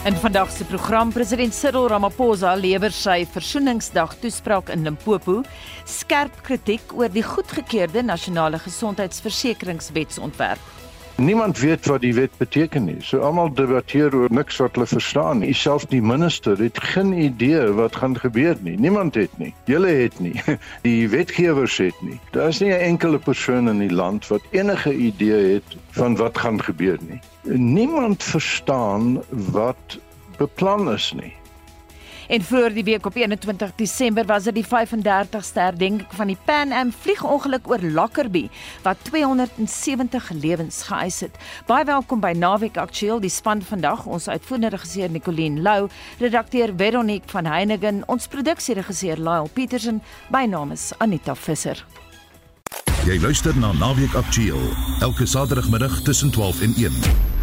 [0.00, 5.42] In vandag se program president Cyril Ramaphosa lewer sy versoeningsdag toespraak in Limpopo,
[5.84, 10.79] skerp kritiek oor die goedgekeurde nasionale gesondheidsversekeringswetsontwerp.
[11.20, 12.96] Niemand weet wat die wet beteken nie.
[13.04, 15.52] So almal debatteer oor niks wat hulle verstaan nie.
[15.52, 18.78] Selfs die minister het geen idee wat gaan gebeur nie.
[18.80, 19.52] Niemand het nie.
[19.68, 20.32] Julle het nie.
[20.86, 22.16] Die wetgewers het nie.
[22.32, 26.38] Daar is nie 'n enkele persoon in die land wat enige idee het van wat
[26.38, 27.20] gaan gebeur nie.
[27.58, 29.20] Niemand verstaan
[29.52, 30.00] wat
[30.38, 31.36] beplan is nie.
[32.30, 36.70] En vroeër die week op 21 Desember was dit die 35ste herdenking van die Pan
[36.72, 38.50] Am vliegongeluk oor Lockerbie
[38.84, 41.40] wat 270 lewens geëis het.
[41.66, 44.04] Baie welkom by Naweek Aktueel, die span vandag.
[44.06, 45.88] Ons uitvoerende regisseur Nicoline Lou,
[46.22, 49.98] redakteur Veronique van Heiningen, ons produksieregisseur Lyle Petersen,
[50.30, 51.82] my naam is Anita Visser.
[53.10, 54.70] Jy luister na Naweek Aktueel
[55.02, 57.38] elke Saterdagmiddag tussen 12 en 1.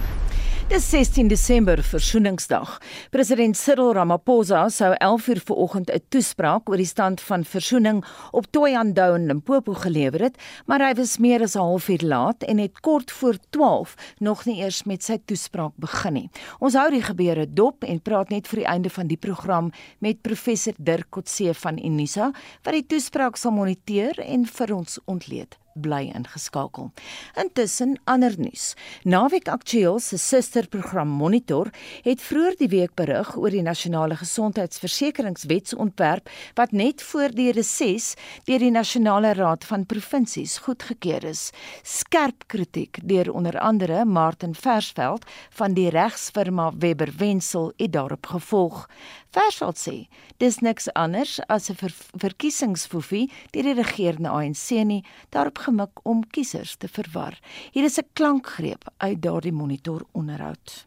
[0.67, 2.82] Dis 16 Desember Versoeningsdag.
[3.10, 9.15] President Cyril Ramaphosa sou 11:00 vanoggend 'n toespraak oor die stand van versoening op Thohoyandou
[9.15, 13.12] in Limpopo gelewer het, maar hy was meer as 'n halfuur laat en het kort
[13.12, 16.29] voor 12 nog nie eers met sy toespraak begin nie.
[16.59, 20.21] Ons hou die gebeure dop en praat net vir die einde van die program met
[20.21, 22.31] professor Dirk Kotse van Unisa
[22.63, 26.92] wat die toespraak sal moniteer en vir ons ontleed bly ingeskakel.
[27.36, 28.74] Intussen ander nuus.
[29.04, 31.70] Naweek Aktueel se susterprogram Monitor
[32.04, 38.14] het vroeër die week berig oor die nasionale gesondheidsversekeringswetsontwerp wat net voor die reses
[38.46, 41.52] deur die Nasionale Raad van Provinsies goedgekeur is.
[41.84, 48.90] Skerp kritiek deur onder andere Martin Versveld van die regsfirma Webber Wensel het daarop gevolg.
[49.38, 49.96] Versveld sê
[50.41, 51.93] dis niks anders as 'n ver
[52.24, 57.38] verkiesingsfoefie deur die regerende ANC nie daarop gemik om kiesers te verwar.
[57.71, 60.87] Hier is 'n klankgreep uit daardie monitor onderhoud.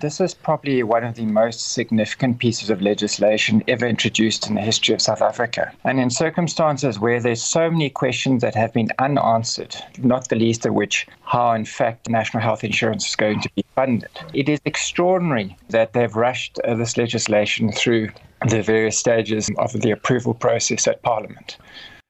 [0.00, 4.62] This is probably one of the most significant pieces of legislation ever introduced in the
[4.62, 5.72] history of South Africa.
[5.84, 10.64] And in circumstances where there's so many questions that have been unanswered, not the least
[10.64, 14.58] of which how, in fact, national health insurance is going to be funded, it is
[14.64, 18.08] extraordinary that they've rushed uh, this legislation through
[18.48, 21.58] the various stages of the approval process at Parliament,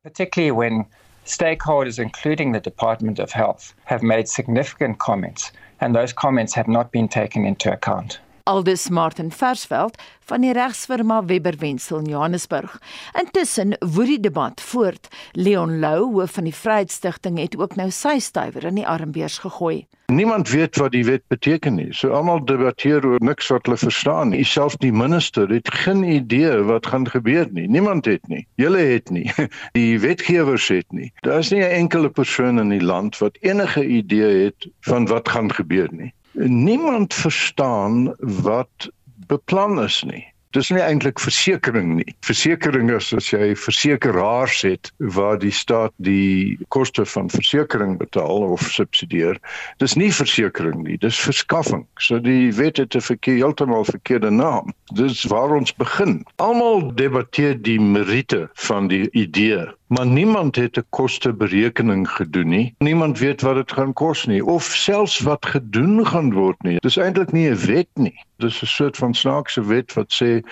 [0.05, 0.87] particularly when
[1.27, 6.93] stakeholders, including the Department of Health, have made significant comments and those comments have not
[6.93, 8.21] been taken into account.
[8.51, 9.95] Aldus Martin Versveld
[10.27, 12.73] van die regsfirma Webber Wensel in Johannesburg.
[13.21, 15.07] Intussen woed die debat voort.
[15.39, 19.87] Leon Lou, hoof van die Vryheidsstigting, het ook nou sy stywer in die armbeers gegooi.
[20.11, 21.93] Niemand weet wat die wet beteken nie.
[21.95, 24.43] So almal debatteer oor niks wat hulle verstaan nie.
[24.43, 27.69] Selfs die minister het geen idee wat gaan gebeur nie.
[27.71, 28.43] Niemand het nie.
[28.59, 29.31] Julle het nie.
[29.79, 31.13] Die wetgewers het nie.
[31.23, 35.29] Daar is nie 'n enkele persoon in die land wat enige idee het van wat
[35.29, 36.11] gaan gebeur nie.
[36.49, 40.30] Niemand verstaan wat beplan is nie.
[40.57, 42.15] Dis nie eintlik versekerings nie.
[42.27, 48.65] Versekerings is as jy versekeraars het waar die staat die koste van versekerings betaal of
[48.75, 49.39] subsidieer.
[49.79, 51.87] Dis nie versekerings nie, dis verskaffing.
[52.03, 54.75] So die wet het 'n verkeer heeltemal verkeerde naam.
[54.93, 56.25] Dis waar ons begin.
[56.43, 62.75] Almal debatteer die meriete van die idee maar niemand het 'n kosteberekening gedoen nie.
[62.79, 66.79] Niemand weet wat dit gaan kos nie of selfs wat gedoen gaan word nie.
[66.81, 68.15] Dis eintlik nie 'n wet nie.
[68.41, 70.43] Dis 'n soort van snaakse wet wat sê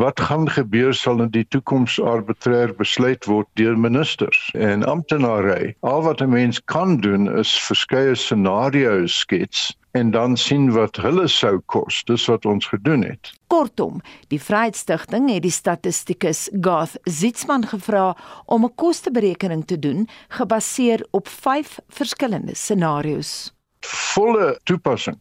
[0.00, 5.74] wat gaan gebeur sal in die toekoms arbitreer besluit word deur ministers en amptenare.
[5.80, 11.28] Al wat 'n mens kan doen is verskeie scenario's skets en dan sien wat hulle
[11.28, 12.02] sou kos.
[12.04, 13.30] Dis wat ons gedoen het.
[13.46, 18.16] Kortom, die Vryheidsstigting het die statistikus Garth Zietsman gevra
[18.46, 23.54] om 'n kosteberekening te doen gebaseer op 5 verskillende scenario's.
[23.84, 25.18] Volle toepassing.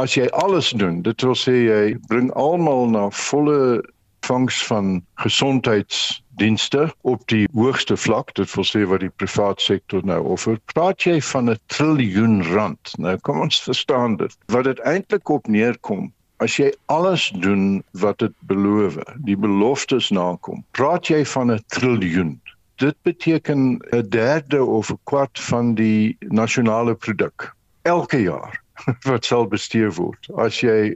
[0.00, 3.82] As jy alles doen, dit wil sê jy bring almal na volle
[4.26, 10.20] vangs van gesondheidsdienste op die hoogste vlak dit wil sê wat die privaat sektor nou
[10.36, 10.58] offer.
[10.74, 12.94] Praat jy van 'n triljoen rand?
[12.98, 14.36] Nou kom ons verstaan dit.
[14.46, 16.12] Wat dit eintlik op neerkom
[16.42, 18.96] as jy alles doen wat dit beloof
[19.26, 22.40] die beloftes nakom praat jy van 'n triljoen.
[22.82, 28.62] Dit beteken 'n derde of 'n kwart van die nasionale produk elke jaar
[29.10, 30.94] wat sal bestee word as jy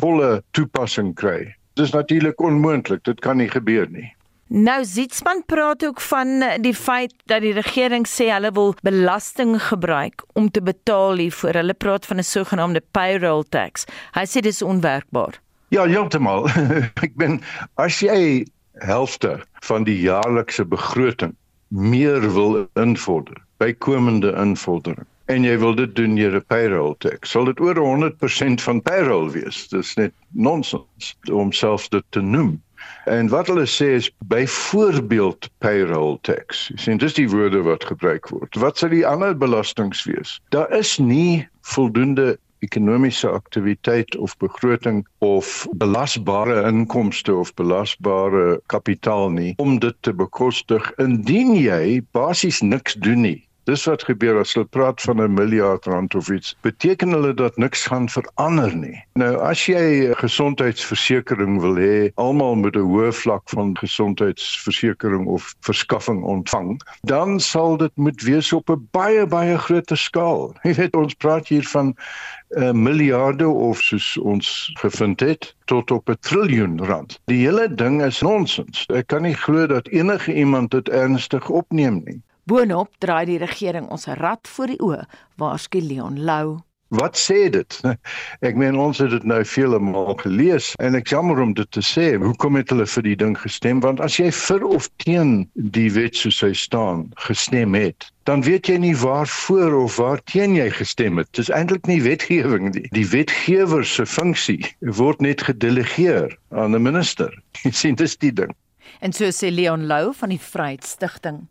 [0.00, 3.04] volle toepassing kry dis natuurlik onmoontlik.
[3.04, 4.12] Dit kan nie gebeur nie.
[4.46, 10.22] Nou Zietsman praat ook van die feit dat die regering sê hulle wil belasting gebruik
[10.32, 11.58] om te betaal hiervoor.
[11.58, 13.86] Hulle praat van 'n sogenaamde payroll tax.
[14.12, 15.40] Hy sê dis onwerkbaar.
[15.68, 16.48] Ja, heeltemal.
[17.06, 17.40] Ek ben
[17.74, 21.34] as jy helfte van die jaarlikse begroting
[21.68, 27.30] meer wil invorder, bykomende invordering en jy wil dit doen deur 'n payroll tax.
[27.30, 29.68] Sal dit oor 100% van payroll wees?
[29.68, 32.62] Dis net nonsens om selfs dit te noem.
[33.04, 36.68] En wat hulle sê is byvoorbeeld payroll tax.
[36.68, 38.56] Jy sien dis die woorde wat gebruik word.
[38.60, 40.40] Wat sal die ander belastings wees?
[40.48, 49.52] Daar is nie voldoende ekonomiese aktiwiteit of begroting of belasbare inkomste of belasbare kapitaal nie
[49.56, 53.40] om dit te bekostig indien jy basies niks doen nie.
[53.64, 56.56] Dis wat gebeur as hulle praat van 'n miljard rand of iets.
[56.60, 59.04] Beteken hulle dat niks gaan verander nie.
[59.12, 66.22] Nou as jy gesondheidsversekering wil hê, almal met 'n hoë vlak van gesondheidsversekering of verskaffing
[66.22, 70.52] ontvang, dan sal dit moet wees op 'n baie baie groter skaal.
[70.68, 71.94] Jy weet ons praat hier van
[72.56, 77.20] 'n eh, miljarde of soos ons gevind het tot op 'n triljoen rand.
[77.24, 78.84] Die hele ding is nonsens.
[78.92, 82.20] Ek kan nie glo dat enige iemand dit ernstig opneem nie.
[82.44, 85.02] Boonop draai die regering ons rad voor die oë,
[85.40, 86.58] waarsku Leon Lou.
[86.92, 87.76] Wat sê dit?
[88.46, 91.80] Ek meen ons het dit nou vele maal gelees en ek jammer om dit te
[91.80, 92.04] sê.
[92.20, 93.80] Hoekom het hulle vir die ding gestem?
[93.80, 98.68] Want as jy vir of teen die wet soos hy staan gestem het, dan weet
[98.68, 101.32] jy nie waarvoor of waarteen jy gestem het.
[101.32, 102.84] Dit is eintlik nie wetgewing nie.
[102.92, 104.60] Die wetgewer se funksie
[105.00, 107.32] word net gedelegeer aan 'n minister.
[107.64, 108.52] Jy sien dis die ding.
[109.00, 111.46] En so sê Leon Lou van die Vryheidsstigting.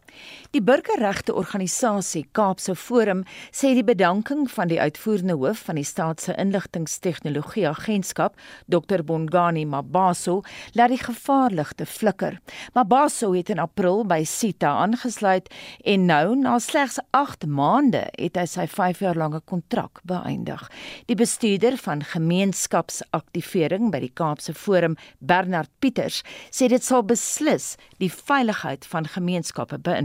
[0.54, 6.21] Die burgerregte organisasie Kaapse Forum sê die bedanking van die uitvoerende hoof van die Staat
[6.21, 8.36] se Inligtingstegnologie Agentskap,
[8.69, 10.44] Dr Bongani Mabaso,
[10.77, 12.38] laat die gevaarligte flikker.
[12.77, 15.50] Mabaso het in April by Sita aangesluit
[15.89, 20.68] en nou na slegs 8 maande het hy sy 5 jaar lange kontrak beëindig.
[21.10, 26.21] Die bestuurder van gemeenskapsaktivering by die Kaapse Forum, Bernard Pieters,
[26.54, 30.02] sê dit sal beslis die veiligheid van gemeenskappe beïnvloed.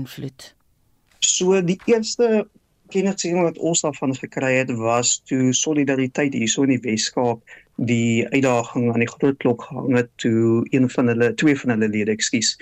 [1.19, 2.47] So die eerste
[2.93, 7.43] kennisgewing wat ons daarvan gekry het was toe solidariteit hierso in die Weskaap
[7.77, 11.89] die uitdaging aan die groot klok gehang het toe een van hulle twee van hulle
[11.89, 12.57] lede, ekskuus,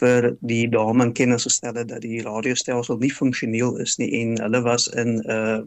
[0.00, 4.36] vir die dame in kennis gestel het dat die radiostelsel nie funksioneel is nie en
[4.42, 5.60] hulle was in 'n uh,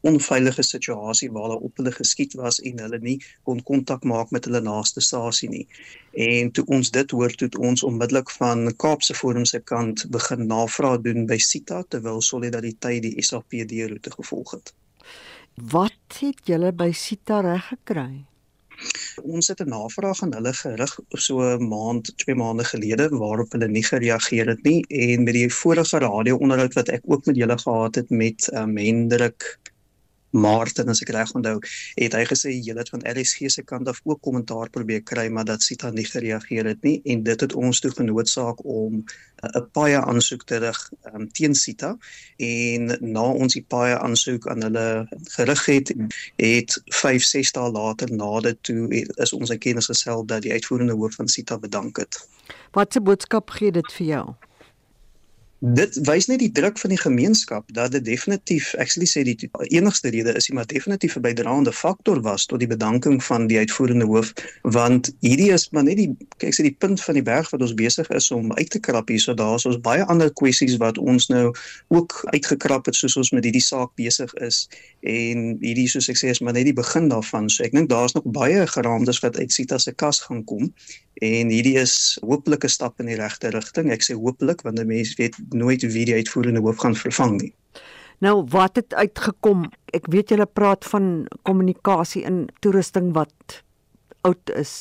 [0.00, 4.44] onveilige situasie waar hulle op hulle geskiet was en hulle nie kon kontak maak met
[4.44, 5.66] hulle naaste stasie nie.
[6.12, 11.00] En toe ons dit hoor, toe ons onmiddellik van Kaapse Forum se kant begin navraag
[11.08, 14.74] doen by Sita terwyl Solidariteit die SAPD roete gevolg het.
[15.56, 18.24] Wat het julle by Sita reg gekry?
[19.24, 20.92] Ons het 'n navraag aan hulle gerig
[21.26, 25.48] so 'n maand, twee maande gelede waarop hulle nie gereageer het nie en met die
[25.60, 29.58] vorige radio-onderhoud wat ek ook met julle gehad het met um, Hendrik
[30.30, 31.60] Martin as ek reg onthou,
[31.96, 35.44] het hy gesê julle het van RSG se kant af ook kommentaar probeer kry, maar
[35.44, 39.66] dat Sita nie gereageer het nie en dit het ons toe genoodsaak om uh, 'n
[39.72, 40.80] paie aansoek te rig
[41.14, 41.96] um, teen Sita
[42.36, 45.06] en na ons die paie aansoek aan hulle
[45.36, 45.94] gerig het,
[46.36, 50.92] het 5 6 dae later na dit toe is ons kennis gestel dat die uitvoerende
[50.92, 52.28] hoof van Sita bedank het.
[52.72, 54.34] Wat 'n boodskap gee dit vir jou?
[55.58, 60.10] Dit wys net die druk van die gemeenskap dat dit definitief actually sê die enigste
[60.12, 64.32] rede is maar definitief 'n bydraende faktor was tot die bedanking van die uitvoerende hoof.
[64.62, 67.74] Want hierdie is maar net die kyk sê die punt van die berg wat ons
[67.74, 71.26] besig is om uit te krap hier so daar's ons baie ander kwessies wat ons
[71.26, 71.54] nou
[71.88, 74.68] ook uitgekrap het soos ons met hierdie saak besig is.
[75.00, 77.48] En hierdie soos ek sê is maar net die begin daarvan.
[77.48, 80.72] So ek dink daar's nog baie geraamdes wat uit Sita se kas gaan kom.
[81.24, 83.90] En hierdie is hopelik 'n stap in die regte rigting.
[83.90, 87.52] Ek sê hopelik want 'n mens weet nooit wie die uitvoerende hoof gaan vervang nie.
[88.24, 89.66] Nou wat het uitgekom?
[89.92, 93.62] Ek weet julle praat van kommunikasie in toerusting wat
[94.26, 94.72] oud is.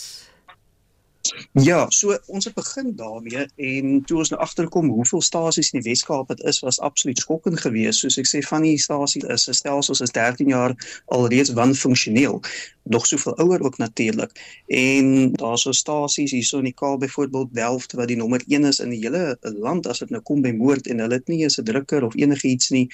[1.52, 5.90] Ja, so ons het begin daarmee en toe ons nou agterkom hoeveel stasies in die
[5.90, 8.00] Weskaap dit is, was absoluut skokkend geweest.
[8.00, 12.42] Soos ek sê van die stasies is 'n stelsel is 13 jaar alreeds wanfunksioneel
[12.86, 14.62] nog soveel ouer ook natuurlik.
[14.68, 18.80] En daar's so stasies hierso in die Kaap byvoorbeeld Delft wat die nommer 1 is
[18.80, 21.58] in die hele land as dit nou kom by moord en hulle het nie eens
[21.58, 22.90] 'n drukker of enigiets nie.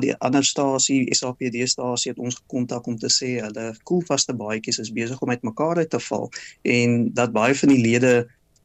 [0.00, 4.92] Die ander stasie, SAPD stasie het ons gekontak om te sê hulle koelvaste baadjies is
[4.92, 6.30] besig om uitmekaar uit te val
[6.62, 8.14] en dat baie van die lede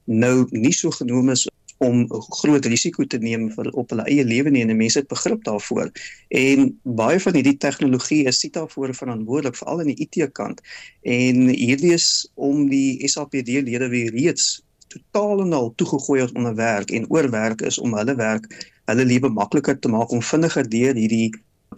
[0.09, 1.45] nou nie so genoem is
[1.79, 2.03] om
[2.41, 5.91] groot risiko te neem vir op hulle eie lewe nie en mense het begrip daarvoor.
[6.35, 10.59] En baie van hierdie tegnologie is sit daarvoor verantwoordelik veral in die IT kant.
[11.07, 14.57] En hierdie is om die SAPD lede weer reeds
[14.89, 18.49] totaal en al toegegooi as onder werk en oorwerk is om hulle werk,
[18.89, 21.29] hulle lewe makliker te maak om vinniger deur hierdie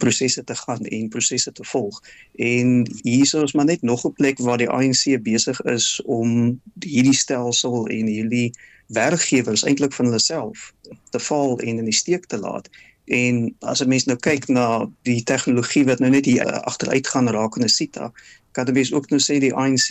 [0.02, 2.00] prosesse te gaan en prosesse te volg.
[2.34, 6.60] En hier is ons maar net nog 'n plek waar die ANC besig is om
[6.80, 8.50] hierdie stelsel en hierdie
[8.86, 10.72] werkgewers eintlik van hulle self
[11.10, 12.68] te val en in die steek te laat
[13.04, 17.06] En as 'n mens nou kyk na die tegnologie wat nou net hier uh, agteruit
[17.06, 18.12] gaan raak in 'n SITA,
[18.52, 19.88] kan jy mens ook nou sê die ANC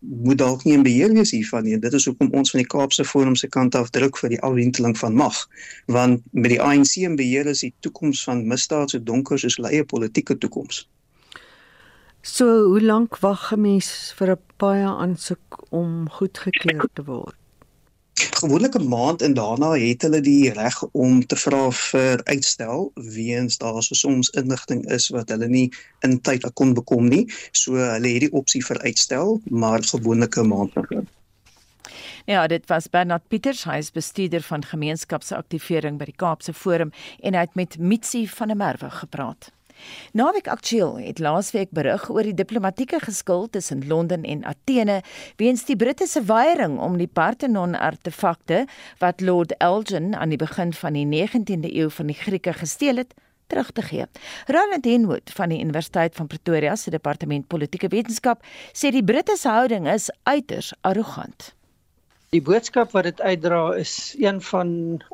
[0.00, 1.78] moet dalk nie in beheer wees hiervan nie.
[1.78, 4.96] Dit is hoekom ons van die Kaapse Forum se kant af druk vir die afwenteling
[4.98, 5.42] van mag,
[5.86, 9.84] want met die ANC in beheer is die toekoms van misdaad so donker soos leie
[9.84, 10.86] politieke toekoms.
[12.22, 17.39] So, hoe lank wag 'n mens vir 'n baie aansoek om goedgekeur te word?
[18.40, 23.58] Gewoonlik 'n maand en daarna het hulle die reg om te vra vir uitstel weens
[23.58, 27.24] daar so soms inligting is wat hulle nie in tyd kon bekom nie.
[27.52, 31.08] So hulle het die opsie vir uitstel, maar gewoonlik 'n maand begin.
[32.24, 37.34] Ja, dit was Bernard Pieters, hy is bestuurder van gemeenskapsaktivering by die Kaapse Forum en
[37.34, 39.50] hy het met Mitsi van der Merwe gepraat.
[40.12, 45.00] Naweek Aktueel het laasweek berig oor die diplomatieke geskil tussen Londen en Athene
[45.36, 48.66] weens die Britte se weiering om die Parthenon-artefakte
[48.98, 53.14] wat Lord Elgin aan die begin van die 19de eeu van die Grieke gesteel het,
[53.50, 54.06] terug te gee.
[54.46, 59.48] Ronald Henwood van die Universiteit van Pretoria se departement politieke wetenskap sê die Britte se
[59.48, 61.54] houding is uiters arrogant.
[62.30, 64.68] Die boodskap wat dit uitdra is een van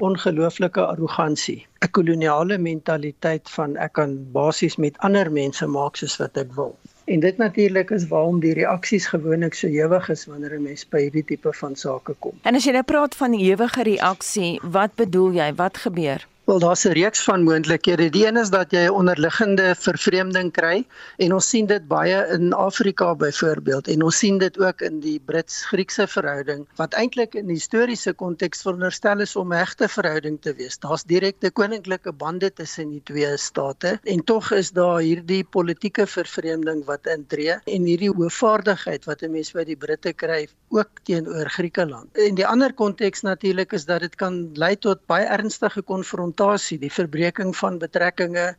[0.04, 6.36] ongelooflike arrogansie, 'n koloniale mentaliteit van ek kan basies met ander mense maak soos wat
[6.36, 6.76] ek wil.
[7.04, 11.00] En dit natuurlik is waarom die reaksies gewoonlik so ewig is wanneer 'n mens by
[11.06, 12.36] hierdie tipe van sake kom.
[12.42, 15.54] En as jy nou praat van ewige reaksie, wat bedoel jy?
[15.54, 16.26] Wat gebeur?
[16.46, 18.08] Wel daar's 'n reeks van moontlikhede.
[18.08, 20.86] Die een is dat jy 'n onderliggende vervreemding kry
[21.16, 25.20] en ons sien dit baie in Afrika byvoorbeeld en ons sien dit ook in die
[25.24, 30.78] Brits-Griekse verhouding wat eintlik in historiese konteks veronderstel is om 'n egte verhouding te wees.
[30.78, 36.84] Daar's direkte koninklike bande tussen die twee state en tog is daar hierdie politieke vervreemding
[36.84, 42.16] wat intree en hierdie hoëvaardigheid wat 'n mens by die Britte kry ook teenoor Griekeland.
[42.16, 46.78] In die ander konteks natuurlik is dat dit kan lei tot baie ernstige konfrontasie konfrontasie,
[46.78, 48.56] die verbreeking van betrekkinge,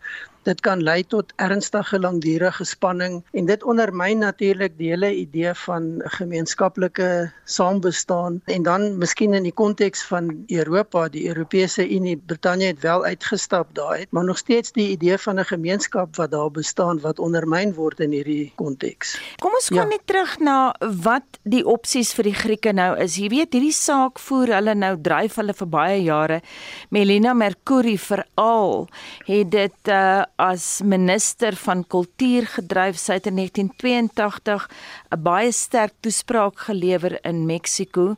[0.47, 5.89] dit kan lei tot ernstige langdurige spanning en dit ondermyn natuurlik die hele idee van
[6.17, 7.09] gemeenskaplike
[7.45, 13.05] saambestaan en dan miskien in die konteks van Europa, die Europese Unie, Brittanje het wel
[13.05, 17.73] uitgestap daai, maar nog steeds die idee van 'n gemeenskap wat daar bestaan wat ondermyn
[17.73, 19.17] word in hierdie konteks.
[19.39, 19.95] Kom ons gaan ja.
[19.95, 23.17] net terug na wat die opsies vir die Grieke nou is.
[23.17, 26.41] Jy weet, hierdie saak voer hulle nou dryf hulle vir baie jare.
[26.89, 28.87] Melina Mercuri veral
[29.25, 32.97] het dit uh, as minister van kultuur gedryf.
[33.01, 34.67] Sy het in 1982
[35.11, 38.15] 'n baie sterk toespraak gelewer in Mexiko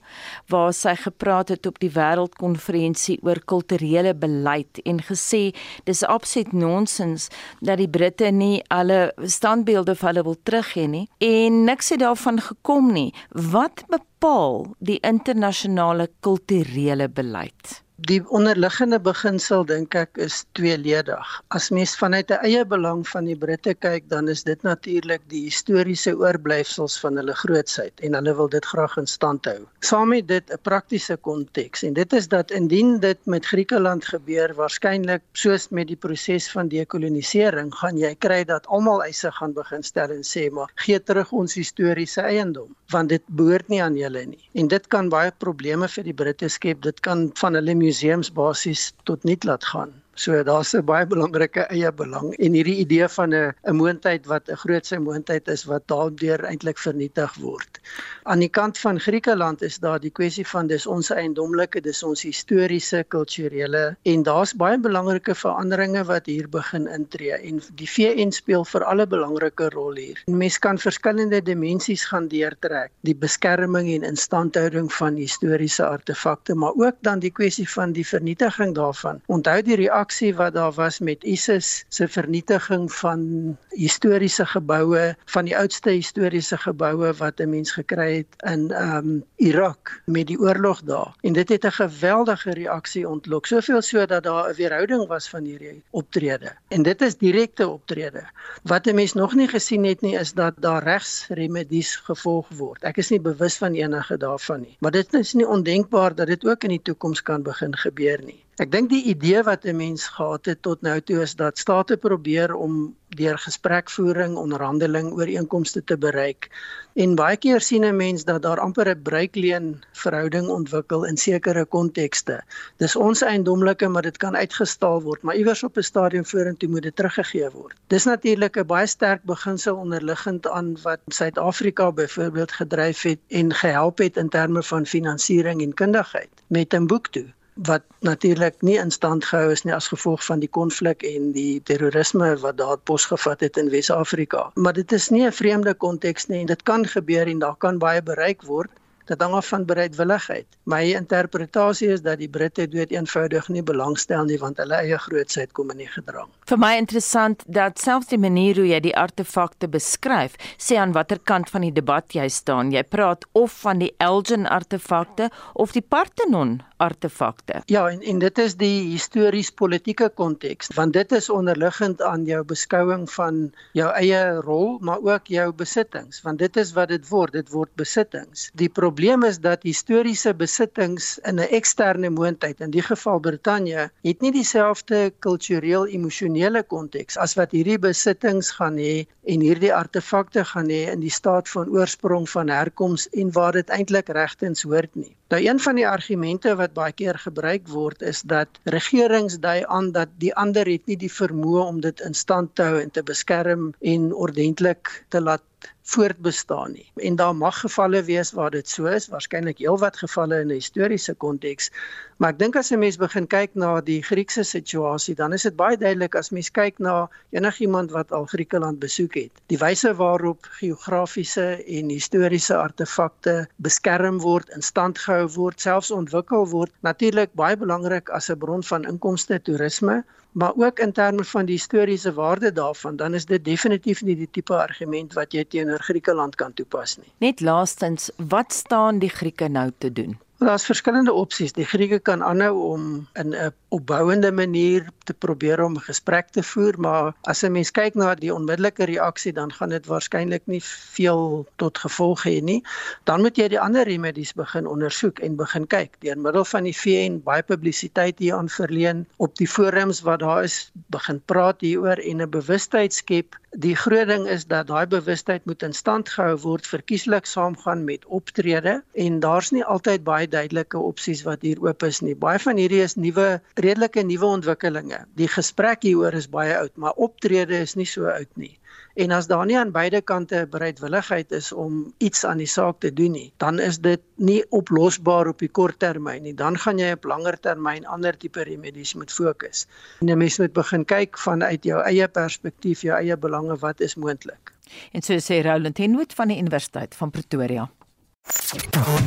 [0.47, 7.29] waar sy gepraat het op die wêreldkonferensie oor kulturele beleid en gesê dis absoluut nonsens
[7.61, 11.07] dat die Britte nie alle standbeelde vir hulle wil teruggee nie.
[11.17, 13.13] En niks het daarvan gekom nie.
[13.29, 21.31] Wat bepaal die internasionale kulturele beleid Die onderliggende beginsel dink ek is tweeledig.
[21.51, 25.41] As mens vanuit 'n eie belang van die Britte kyk, dan is dit natuurlik die
[25.49, 29.67] historiese oorblyfsels van hulle grootsheid en hulle wil dit graag in stand hou.
[29.79, 34.55] Saam met dit 'n praktiese konteks en dit is dat indien dit met Griekeland gebeur,
[34.55, 39.83] waarskynlik soos met die proses van dekolonisering, gaan jy kry dat almal eise gaan begin
[39.83, 44.25] stel en sê maar gee terug ons historiese eiendom, want dit behoort nie aan julle
[44.25, 44.41] nie.
[44.53, 46.81] En dit kan baie probleme vir die Britte skep.
[46.85, 49.93] Dit kan van hulle museums basies tot niet laat gaan.
[50.19, 54.49] So daar's 'n baie belangrike eie belang en hierdie idee van 'n 'n moondheid wat
[54.49, 57.79] 'n grootse moondheid is wat daardeur eintlik vernietig word.
[58.23, 62.21] Aan die kant van Griekeland is daar die kwessie van dis ons eiendomlike, dis ons
[62.21, 68.65] historiese, kulturele en daar's baie belangrike veranderinge wat hier begin intree en die VN speel
[68.65, 70.21] vir alle belangrike rol hier.
[70.25, 76.95] Mens kan verskillende dimensies gaan deurtrek, die beskerming en instandhouding van historiese artefakte, maar ook
[77.01, 79.21] dan die kwessie van die vernietiging daarvan.
[79.27, 85.45] Onthou die reaksie reaksie wat daar was met ISIS se vernietiging van historiese geboue, van
[85.45, 90.39] die oudste historiese geboue wat 'n mens gekry het in ehm um, Irak met die
[90.39, 91.13] oorlog daar.
[91.21, 95.43] En dit het 'n geweldige reaksie ontlok, soveel so dat daar 'n weerhouding was van
[95.43, 96.51] hierdie optrede.
[96.69, 98.23] En dit is direkte optrede.
[98.63, 102.83] Wat 'n mens nog nie gesien het nie is dat daar regsremedies gevolg word.
[102.83, 106.45] Ek is nie bewus van enige daarvan nie, maar dit is nie ondenkbaar dat dit
[106.45, 108.43] ook in die toekoms kan begin gebeur nie.
[108.59, 111.95] Ek dink die idee wat 'n mens gehad het tot nou toe is dat state
[111.97, 112.73] probeer om
[113.15, 116.49] deur gesprekvoering, onderhandeling, ooreenkomste te bereik.
[116.93, 121.65] En baie keer sien 'n mens dat daar amper 'n bruikleen verhouding ontwikkel in sekere
[121.65, 122.43] kontekste.
[122.77, 126.83] Dis ons eiendomlike, maar dit kan uitgestal word, maar iewers op 'n stadium vorentoe moet
[126.83, 127.75] dit teruggegee word.
[127.87, 133.97] Dis natuurlik 'n baie sterk beginsel onderliggend aan wat Suid-Afrika byvoorbeeld gedryf het en gehelp
[133.97, 137.33] het in terme van finansiering en kundigheid met 'n boek toe
[137.67, 141.61] wat natuurlik nie in stand gehou is nie as gevolg van die konflik en die
[141.67, 144.51] terrorisme wat daar posgevat het in Wes-Afrika.
[144.55, 147.77] Maar dit is nie 'n vreemde konteks nie en dit kan gebeur en daar kan
[147.77, 148.69] baie bereik word
[149.09, 150.45] dit hang af van bereidwilligheid.
[150.63, 155.51] My interpretasie is dat die Britte dood eenvoudig nie belangstel nie want hulle eie grootsheid
[155.57, 156.29] kom in die gedrang.
[156.49, 161.21] Vir my interessant dat selfs die manier hoe jy die artefakte beskryf, sê aan watter
[161.23, 162.73] kant van die debat jy staan.
[162.75, 167.61] Jy praat of van die Elgin artefakte of die Parthenon artefakte.
[167.65, 173.05] Ja, en en dit is die histories-politieke konteks, want dit is onderliggend aan jou beskouing
[173.11, 173.41] van
[173.77, 177.71] jou eie rol, maar ook jou besittings, want dit is wat dit word, dit word
[177.79, 178.47] besittings.
[178.53, 184.21] Die probleem is dat historiese besittings in 'n eksterne moondheid, in die geval Brittanje, het
[184.21, 190.81] nie dieselfde kultureel-emosionele konteks as wat hierdie besittings gaan hê en hierdie artefakte gaan hê
[190.93, 195.18] in die staat van oorsprong van herkoms en waar dit eintlik regtens hoort nie.
[195.29, 199.91] Nou een van die argumente wat baie keer gebruik word is dat regerings dui aan
[199.93, 203.03] dat die ander het nie die vermoë om dit in stand te hou en te
[203.05, 205.43] beskerm en ordentlik te laat
[205.89, 206.85] voortbestaan nie.
[206.95, 211.13] En daar mag gevalle wees waar dit so is, waarskynlik heelwat gevalle in 'n historiese
[211.13, 211.71] konteks.
[212.17, 215.55] Maar ek dink as 'n mens begin kyk na die Griekse situasie, dan is dit
[215.55, 219.31] baie duidelik as mens kyk na enigiemand wat al Griekeland besoek het.
[219.47, 226.47] Die wyse waarop geografiese en historiese artefakte beskerm word, in stand gehou word, selfs ontwikkel
[226.49, 231.45] word, natuurlik baie belangrik as 'n bron van inkomste toerisme, maar ook in terme van
[231.45, 235.79] die historiese waarde daarvan, dan is dit definitief nie die tipe argument wat jy teenoor
[235.79, 237.11] Griekeland kan toepas nie.
[237.17, 240.17] Net laastens, wat staan die Grieke nou te doen?
[240.39, 241.51] Daar's verskillende opsies.
[241.51, 246.79] Die Grieke kan aanhou om in 'n opbouende manier te probeer om gesprek te voer,
[246.79, 251.45] maar as 'n mens kyk na die onmiddellike reaksie, dan gaan dit waarskynlik nie veel
[251.55, 252.63] tot gevolg hê nie.
[253.03, 256.77] Dan moet jy die ander remedies begin ondersoek en begin kyk deur middel van die
[256.77, 261.99] VN baie publisiteit hier aan verleen op die forums wat daar is, begin praat hieroor
[261.99, 263.35] en 'n bewustheid skep.
[263.51, 268.05] Die groot ding is dat daai bewustheid moet in stand gehou word verkieslik saamgaan met
[268.05, 272.15] optrede en daar's nie altyd baie duidelike opsies wat hier oop is nie.
[272.15, 275.03] Baie van hierdie is nuwe redelike nuwe ontwikkelinge.
[275.19, 278.55] Die gesprek hieroor is baie oud, maar optrede is nie so oud nie.
[278.99, 282.91] En as daar nie aan beide kante bereidwilligheid is om iets aan die saak te
[282.93, 286.33] doen nie, dan is dit nie oplosbaar op die kort termyn nie.
[286.35, 289.67] Dan gaan jy op langer termyn ander tipe remedies moet fokus.
[290.01, 293.95] En 'n mens moet begin kyk vanuit jou eie perspektief, jou eie belange, wat is
[293.95, 294.53] moontlik.
[294.91, 297.69] En so sê Roland Henwood van die Universiteit van Pretoria.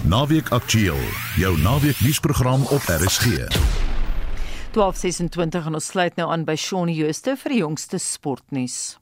[0.05, 0.99] Naweek Aktueel,
[1.37, 3.27] jou naweek nuusprogram op RSG.
[4.71, 8.99] 12:26 en ons sluit nou aan by Shaun Jooste vir die jongste sportnuus.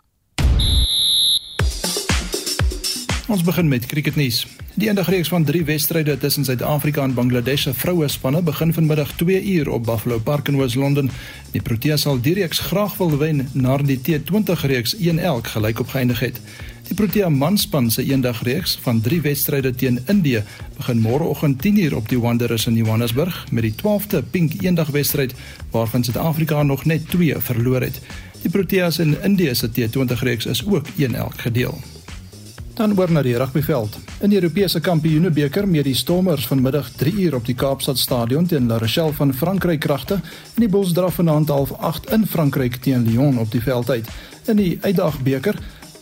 [3.31, 4.47] Ons begin met cricketnuus.
[4.75, 9.43] Die eendagreeks van 3 wedstryde tussen Suid-Afrika en Bangladesh se vroue spanne begin vanmiddag 2
[9.45, 11.11] uur op Buffalo Park in Wes-London.
[11.53, 16.21] Die Proteas sal die reeks graag wil wen nadat die T20 reeks 1-1 gelyk opgeëindig
[16.21, 16.41] het.
[16.91, 20.41] Die Protea manspan se eendagreeks van 3 wedstryde teen Indië
[20.77, 25.35] begin môreoggend 10:00 op die Wanderers in Johannesburg met die 12de Pink eendagwedstryd
[25.71, 28.01] waarvan Suid-Afrika nog net 2 verloor het.
[28.43, 31.79] Die Proteas in Indië se T20 reeks is ook 1-1 gedeel.
[32.75, 33.99] Dan oor na die rugbyveld.
[34.21, 38.79] In die Europese Kampioenebeker met die Stormers vanmiddag 3uur op die Kaapstad Stadion teen La
[38.79, 40.15] Rochelle van Frankryk kragte
[40.55, 44.09] en die Bulls draf vanaand half 8 in Frankryk teen Lyon op die veld uit.
[44.47, 45.55] In die uitdagbeker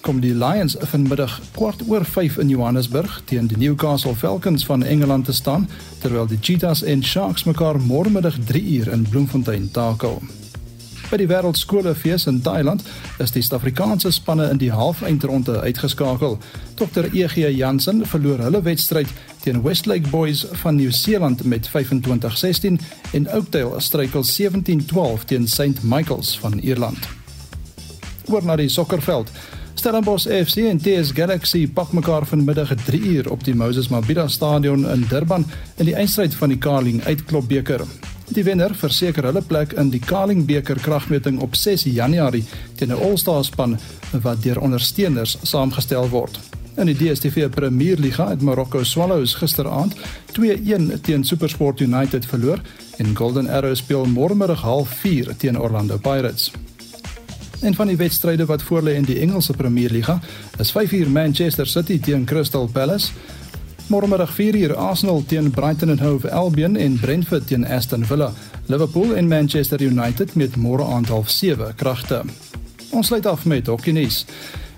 [0.09, 5.27] kom die Lions vanmiddag kwart oor 5 in Johannesburg teen die Newcastle Falcons van Engeland
[5.29, 5.66] te staan,
[6.01, 10.23] terwyl die Cheetahs en Sharks mekaar môremiddag 3 uur in Bloemfontein takel.
[11.11, 12.87] By die Wêreldskoolfees in Thailand
[13.21, 16.38] is die Suid-Afrikaanse spanne in die halfeindronde uitgeskakel.
[16.81, 19.12] Dr EG Jansen verloor hulle wedstryd
[19.44, 22.81] teen Westlake Boys van Nieu-Seeland met 25-16
[23.12, 27.12] en Oakdale struikel 17-12 teen St Michael's van Ierland.
[28.33, 29.29] Oor na die sokkerveld.
[29.78, 34.82] Stellenbosch FC en TS Galaxy pak mekaar vanmiddag 3 uur op die Moses Mabhida Stadion
[34.90, 35.44] in Durban
[35.76, 37.84] in die eindstryd van die Carling Uitklopbeker.
[38.34, 42.42] Die wenner verseker hulle plek in die Carling beker kragmeting op 6 Januarie
[42.74, 43.78] teen 'n All-Star span
[44.22, 46.40] wat deur ondersteuners saamgestel word.
[46.76, 49.94] In die DStv Premier Liga het Morocco Swallows gisteraand
[50.32, 52.58] 2-1 teen SuperSport United verloor
[52.96, 56.50] en Golden Arrows speel môremiddag 04:30 teen Orlando Pirates.
[57.61, 60.21] En van die wedstryde wat voorlê in die Engelse Premier Liga,
[60.59, 63.12] is 5uur Manchester City teen Crystal Palace,
[63.87, 68.33] môremiddag 4uur Arsenal teen Brighton and Hove Albion en Brentford teen Aston Villa,
[68.66, 72.23] Liverpool en Manchester United met môre aand half 7 kragte.
[72.90, 74.25] Ons sluit af met hokkies.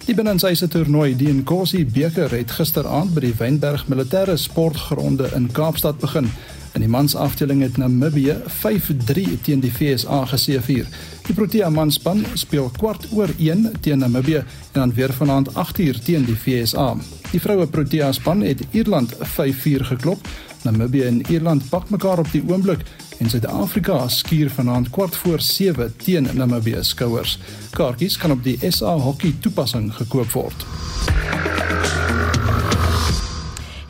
[0.07, 6.01] Die binnenshuise toernooi die Nkosi beker het gisteraand by die Wynberg Militêre Sportgronde in Kaapstad
[6.01, 6.31] begin.
[6.72, 10.87] In die mansafdeling het Namibië 5-3 teen die VSA geseëvier.
[11.26, 16.24] Die Protea manspan speel kwart oor 1 teen Namibië en dan weer vanaand 8uur teen
[16.24, 16.94] die VSA.
[17.30, 20.28] Die vroue Protea span het Ierland 5-4 geklop.
[20.62, 22.87] Namibië en Ierland pak mekaar op die oomblik
[23.18, 27.38] en Suid-Afrika skuur vanaand kwart voor 7 teen Namibië skouers.
[27.70, 30.66] Kaartjies kan op die SA Hockey toepassing gekoop word.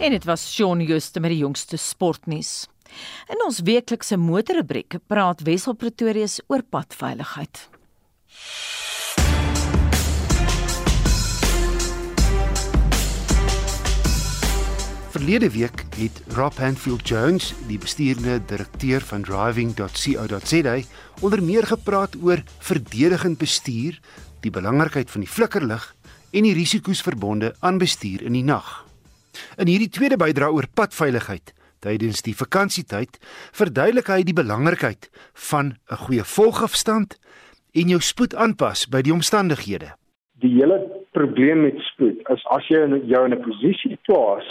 [0.00, 2.68] En dit was Shaun Jooste met die jongste sportnuus.
[3.28, 7.68] In ons weeklikse motorrubriek praat Wessel Pretorius oor padveiligheid.
[15.12, 20.76] Verlede week het Rob Hanfield Jones, die bestuurende direkteur van driving.co.za,
[21.20, 24.00] onder meer gepraat oor verdedigend bestuur,
[24.40, 25.94] die belangrikheid van die flikkerlig
[26.30, 28.88] en die risiko's verbonde aan bestuur in die nag.
[29.58, 33.18] In hierdie tweede bydrae oor padveiligheid tydens die vakansietyd,
[33.56, 35.08] verduidelik hy die belangrikheid
[35.50, 37.18] van 'n goeie volgafstand
[37.74, 39.94] en jou spoed aanpas by die omstandighede.
[40.40, 40.78] Die hele
[41.12, 42.80] probleem met spoed is as jy
[43.12, 44.44] jou in 'n posisie plaas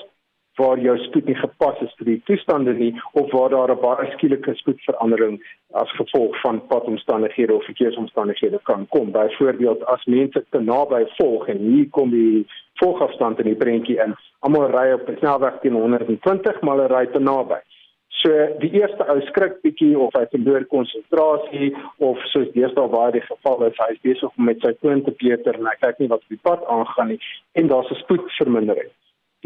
[0.60, 2.92] waar jou spoed nie gepas is vir die toestande nie
[3.22, 5.40] of waar daar 'n baie skielike spoedverandering
[5.82, 9.12] as gevolg van padomstandighede of verkeersomstandighede kan kom.
[9.12, 14.16] Byvoorbeeld as mense te naby volg en hier kom die volgafstand in die prentjie in.
[14.40, 17.60] Almal ry op 'n snelweg teen 120 maar hulle ry te naby.
[18.08, 23.22] So die eerste ou skrik bietjie of hy verloor konsentrasie of soos deesdae waar die
[23.22, 26.08] geval is, hy is besig om met sy foon te peter en hy kyk nie
[26.08, 27.20] wat op die pad aangaan nie
[27.54, 28.92] en daar's 'n spoedvermindering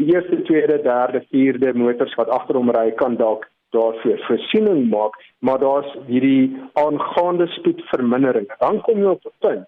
[0.00, 5.14] die eerste, tweede, derde, vierde motors wat agter hom ry kan dalk daarvoor voorsiening maak,
[5.38, 8.46] maar daar's hierdie aangaande spoedvermindering.
[8.58, 9.66] Dan kom jy op 'n punt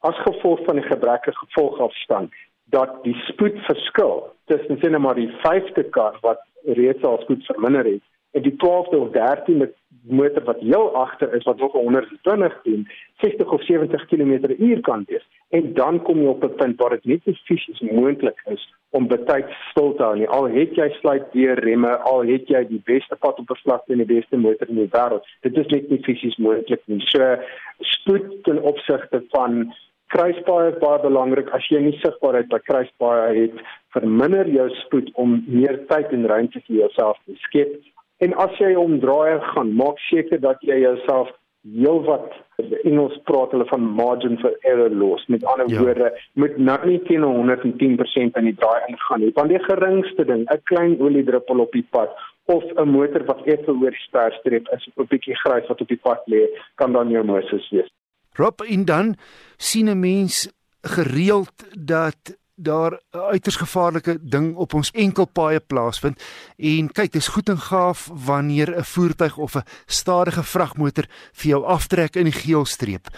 [0.00, 2.32] as gevolg van die gebrekkige gevolgafstand
[2.70, 8.02] dat die spoedverskil tussen sien maar die 5de kar wat reeds al spoed verminder het
[8.42, 9.68] die 12de of 13de
[10.08, 15.26] motor wat heel agter is wat nog 120 teen 60 of 70 km/h kan wees.
[15.48, 19.06] En dan kom jy op 'n punt waar dit net nie fisies moontlik is om
[19.06, 20.28] betyds stil te hou nie.
[20.28, 23.96] Al het jy sluit deur remme al het jy die beste pad op beslag en
[23.96, 27.00] die beste motor in die wêreld dit is net nie fisies moontlik nie.
[27.00, 27.36] So
[27.80, 29.74] spoed ten opsigte van
[30.06, 33.60] kruispaaie is baie belangrik as jy nie sigbaarheid by kruispaaie het
[33.96, 37.76] verminder jou spoed om meer tyd en ruimte vir jouself te skep
[38.18, 41.30] En as jy omdraai gaan, maak seker dat jy jouself
[41.62, 45.26] heelwat Engels praat hulle van margin for error los.
[45.26, 45.82] Met ander ja.
[45.82, 49.30] woorde, moet nou nie teen 110% in die draai ingaan nie.
[49.36, 52.10] Want die geringste ding, 'n klein oliedruppel op die pad
[52.46, 56.02] of 'n motor wat effe oor die sterstreep is, 'n bietjie grys wat op die
[56.02, 57.90] pad lê, kan dan jou Moses wees.
[58.34, 59.14] Rob en dan
[59.56, 60.50] sien 'n mens
[60.82, 66.22] gereeld dat daar 'n uiters gevaarlike ding op ons enkelpaaie plaasvind.
[66.56, 71.64] En kyk dis goed en gaaf wanneer 'n voertuig of 'n stadige vragmotor vir jou
[71.64, 73.08] aftrek in die geelstreep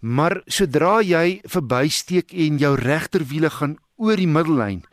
[0.00, 4.84] maar sodra jy verbysteek en jou regterwiele gaan oor die middellyn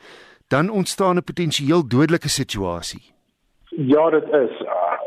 [0.50, 3.14] dan ontstaan 'n potensieel dodelike situasie.
[3.70, 4.54] Ja dit is.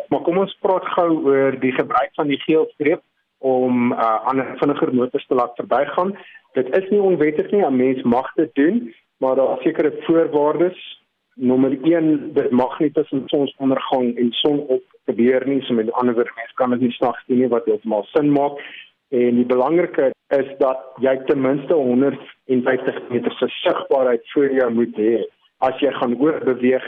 [0.09, 3.03] Maar kom ons praat gou oor die gebruik van die geelstreep
[3.38, 6.18] om uh, ander vinniger motors te laat verbygaan
[6.52, 10.78] Dit is nie onwettig nie, 'n mens mag dit doen, maar daar is sekere voorwaardes.
[11.34, 16.30] Nommer 1, dit mag nie tussen sonsondergang en sonop gebeur nie, so met ander woorde,
[16.34, 18.58] mens kan dit nie snags doen nie wat heeltemal sin maak.
[19.08, 24.96] En die belangrike is dat jy ten minste 150 meter se sigbaarheid voor jou moet
[24.96, 25.22] hê
[25.58, 26.84] as jy gaan oorbeweeg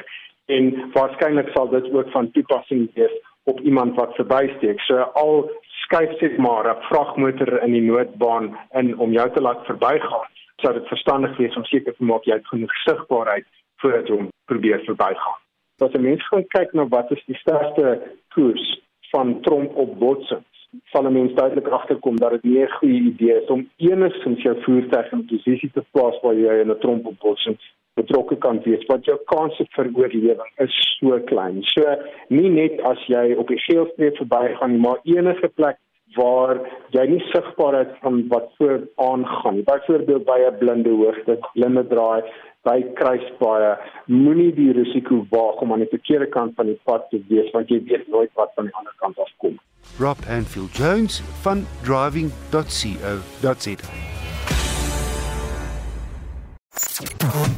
[0.53, 4.81] en waarskynlik sal dit ook van toepassing wees op iemand wat verbysteek.
[4.81, 5.51] So al
[5.91, 10.73] skuif sit maar 'n vragmotor in die noodbaan in om jou te laat verbygaan, sou
[10.75, 15.39] dit verstandig wees om seker te maak jy het genoeg sigbaarheid voordat jy probeer verbygaan.
[15.79, 18.03] As 'n mens gaan kyk na wat is die sterkste
[18.35, 20.50] koers van tromp op botsings,
[20.93, 24.57] sal 'n mens duidelik agterkom dat dit nie 'n goeie idee is om enigstens jou
[24.63, 27.59] voertuig in posisie te plaas waar jy in 'n tromp op botsing
[27.95, 31.63] betrokke kan wees want jou kanse vir oorlewing is so klein.
[31.63, 31.83] So
[32.29, 35.79] nie net as jy op die geelstreep verbygaan nie, maar enige plek
[36.17, 36.59] waar
[36.95, 39.63] jy nie sigbaar is van wat voor aangaan.
[39.65, 42.23] Byvoorbeeld by 'n blinde hoogte, blinde draai,
[42.67, 43.73] by kruispaaie,
[44.07, 47.73] moenie die risiko waag om aan die verkeerde kant van die pad te wees want
[47.73, 49.59] jy weet nooit wat van die ander kant af kom.
[49.99, 53.75] Rob Hanfield Jones van driving.co.za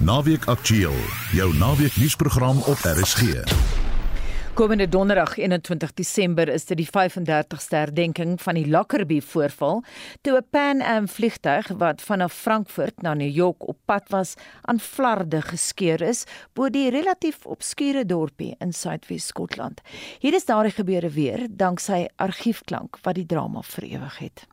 [0.02, 0.98] Naweek Aktueel,
[1.32, 3.61] jou naweek nuusprogram op RSG.
[4.52, 9.80] Komende donderdag 21 Desember is dit die 35ste herdenking van die Lockerbie voorval
[10.20, 14.80] toe 'n Pan Am vliegtuig wat vanaf Frankfurt na New York op pad was aan
[14.80, 19.80] flarde geskeur is bo die relatief obskure dorpie in Suidwes Skotland.
[20.18, 24.51] Hier is daardie gebeure weer danksy argiefklank wat die drama verewig het.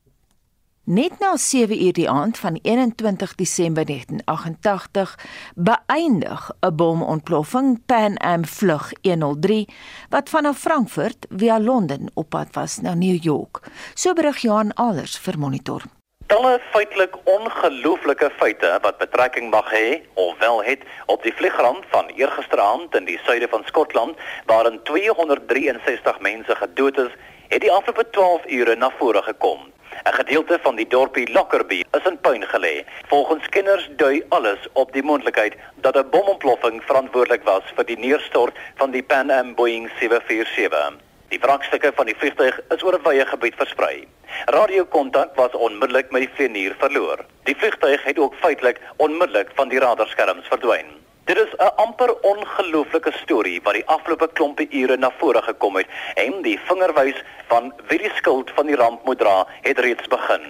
[0.89, 5.17] Net na 7 uur die aand van 21 Desember 1988
[5.56, 9.67] beëindig 'n bomontploffing Pan Am vlug 103
[10.10, 13.60] wat vanaf Frankfurt via Londen op pad was na New York.
[13.93, 15.82] So berig Johan Alers vir Monitor.
[16.25, 22.06] Talle feitelik ongelooflike feite wat betrekking mag hê of wel het op die vliegramp van
[22.08, 27.12] eergisteraand in die suide van Skotland waarin 263 mense gedood is,
[27.47, 29.60] het die afgelope 12 ure na vore gekom.
[30.06, 32.86] 'n Gedeelte van die dorpie Lockerbie is in puin gelê.
[33.08, 38.56] Volgens kenners dui alles op die moontlikheid dat 'n bomontploffing verantwoordelik was vir die neerstort
[38.75, 40.93] van die Pan Am Boeing 747.
[41.30, 44.08] Die wrakstukke van die vliegtuig is oor 'n wye gebied versprei.
[44.45, 47.25] Radiokontak was onmiddellik met die vlieënier verloor.
[47.43, 50.98] Die vliegtuig het ook feitelik onmiddellik van die radarskerms verdwyn.
[51.29, 55.87] Dit is 'n amper ongelooflike storie wat die afgelope klompe ure na vore gekom het
[56.15, 60.41] en die vingerwys van wie die skuld van die ramp moet dra, het reeds begin.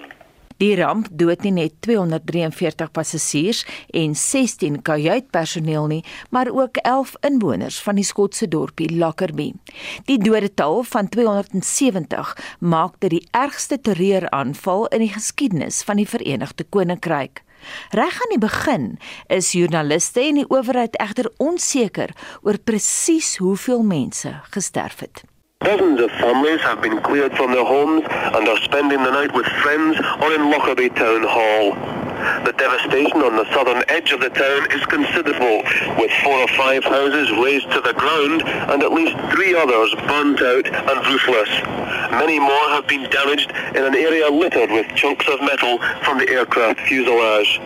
[0.58, 7.82] Die ramp dood nie net 243 passasiers en 16 kajuitpersoneel nie, maar ook 11 inwoners
[7.82, 9.54] van die Skotse dorpie Lockerbie.
[10.06, 16.64] Die dodetal van 270 maak dit die ergste terreuraanval in die geskiedenis van die Verenigde
[16.64, 17.44] Koninkryk.
[17.90, 24.40] Reg aan die begin is joernaliste en die owerheid egter onseker oor presies hoeveel mense
[24.50, 25.24] gesterf het.
[25.60, 29.46] Dozens of families have been cleared from their homes and are spending the night with
[29.46, 31.76] friends or in Lockerbie Town Hall.
[32.46, 35.64] The devastation on the southern edge of the town is considerable,
[35.98, 40.42] with four or five houses razed to the ground and at least three others burnt
[40.42, 41.50] out and roofless.
[42.12, 46.30] Many more have been damaged in an area littered with chunks of metal from the
[46.30, 47.62] aircraft fuselage.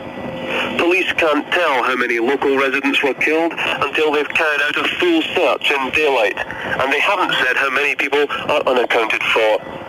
[0.77, 5.21] Police can't tell how many local residents were killed until they've carried out a full
[5.33, 9.82] search in daylight, and they haven't said how many people are unaccounted for.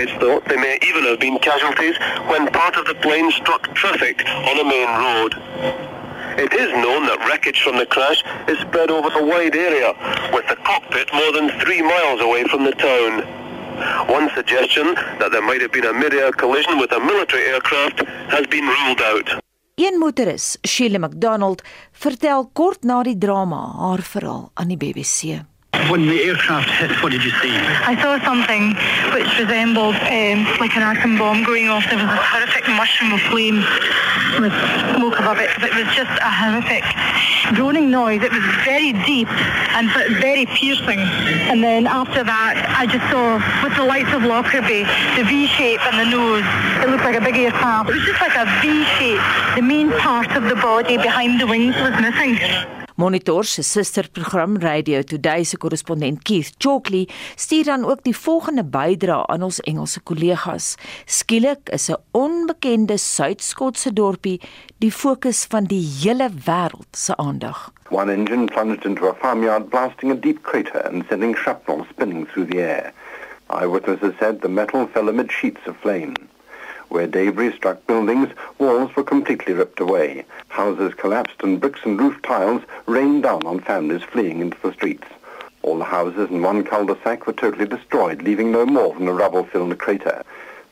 [0.00, 4.24] It's thought they may even have been casualties when part of the plane struck traffic
[4.26, 5.32] on a main road.
[6.36, 9.94] It is known that wreckage from the crash is spread over a wide area,
[10.32, 13.22] with the cockpit more than three miles away from the town.
[14.08, 18.46] One suggestion that there might have been a mid-air collision with a military aircraft has
[18.46, 19.42] been ruled out.
[19.74, 21.62] Een motoris, Shirley McDonald,
[21.92, 25.42] vertel kort na die drama haar verhaal aan die BBC.
[25.90, 27.54] When the aircraft hit, what did you see?
[27.54, 28.74] I saw something
[29.12, 31.84] which resembled um, like an atom bomb going off.
[31.88, 33.62] There was a horrific mushroom of flame
[34.40, 34.52] with
[34.96, 35.50] smoke above it.
[35.62, 36.84] It was just a horrific
[37.54, 38.22] droning noise.
[38.22, 39.28] It was very deep
[39.76, 41.00] and very piercing.
[41.50, 44.84] And then after that, I just saw with the lights of Lockerbie,
[45.16, 46.44] the V shape and the nose.
[46.82, 47.90] It looked like a big aircraft.
[47.90, 49.20] It was just like a V shape.
[49.56, 52.83] The main part of the body behind the wings was missing.
[52.96, 59.26] Monitor se susterprogram Radio Today se korrespondent Keith Chalkley stuur dan ook die volgende bydrae
[59.26, 60.76] aan ons Engelse kollegas.
[61.04, 64.40] Skielik is 'n onbekende Suid-Skotse dorpie
[64.78, 67.72] die fokus van die hele wêreld se aandag.
[67.90, 72.50] One engine plunged into a farmyard blasting a deep crater and sending shrapnel spinning through
[72.50, 72.92] the air.
[73.46, 76.12] Eyewitnesses said the metal fell amid sheets of flame.
[76.94, 78.28] Where debris struck buildings,
[78.60, 80.24] walls were completely ripped away.
[80.46, 85.08] Houses collapsed and bricks and roof tiles rained down on families fleeing into the streets.
[85.62, 89.76] All the houses in one cul-de-sac were totally destroyed, leaving no more than a rubble-filled
[89.76, 90.22] crater.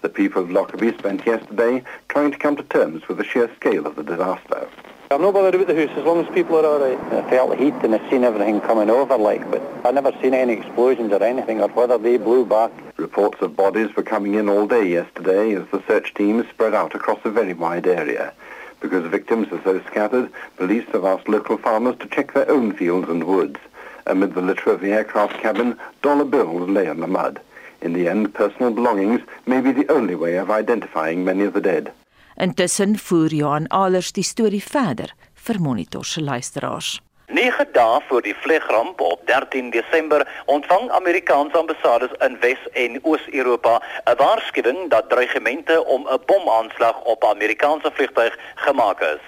[0.03, 3.85] The people of Lockerbie spent yesterday trying to come to terms with the sheer scale
[3.85, 4.69] of the disaster.
[5.13, 6.99] I'm not bothered about the house as long as people are all right.
[7.13, 10.33] I felt the heat and I seen everything coming over like, but I never seen
[10.33, 12.73] any explosions or anything or whether they blew back.
[12.97, 16.95] Reports of bodies were coming in all day yesterday as the search teams spread out
[16.95, 18.33] across a very wide area.
[18.81, 23.11] Because victims are so scattered, police have asked local farmers to check their own fields
[23.11, 23.61] and woods.
[24.07, 27.39] Amid the litter of the aircraft cabin, dollar bills lay in the mud.
[27.83, 31.61] In the end, personal belongings may be the only way of identifying many of the
[31.61, 31.93] dead.
[32.37, 37.01] Intussen voer Johan Alers die storie verder vir Monitor se luisteraars.
[37.27, 43.83] 9 dae voor die vliegramp op 13 Desember ontvang Amerikaanse ambassades in Wes- en Oos-Europa
[44.05, 49.25] 'n waarskuwing dat dreigemente om 'n bomaanslag op 'n Amerikaanse vliegtuig gemaak is.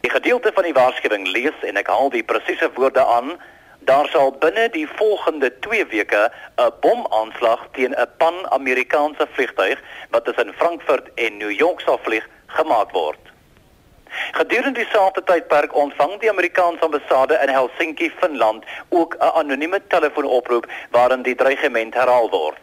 [0.00, 3.40] Die gedeelte van die waarskuwing lees en ek haal die presiese woorde aan:
[3.78, 9.78] Daar sal binne die volgende 2 weke 'n bomaanslag teen 'n Pan-Amerikaanse vliegtuig
[10.10, 13.18] wat tussen Frankfurt en New York sal vlieg gemaak word.
[14.32, 21.22] Gedurende dieselfde tydperk ontvang die Amerikaanse ambassade in Helsinki, Finland, ook 'n anonieme telefoonoproep waarin
[21.22, 22.58] die dreigement herhaal word.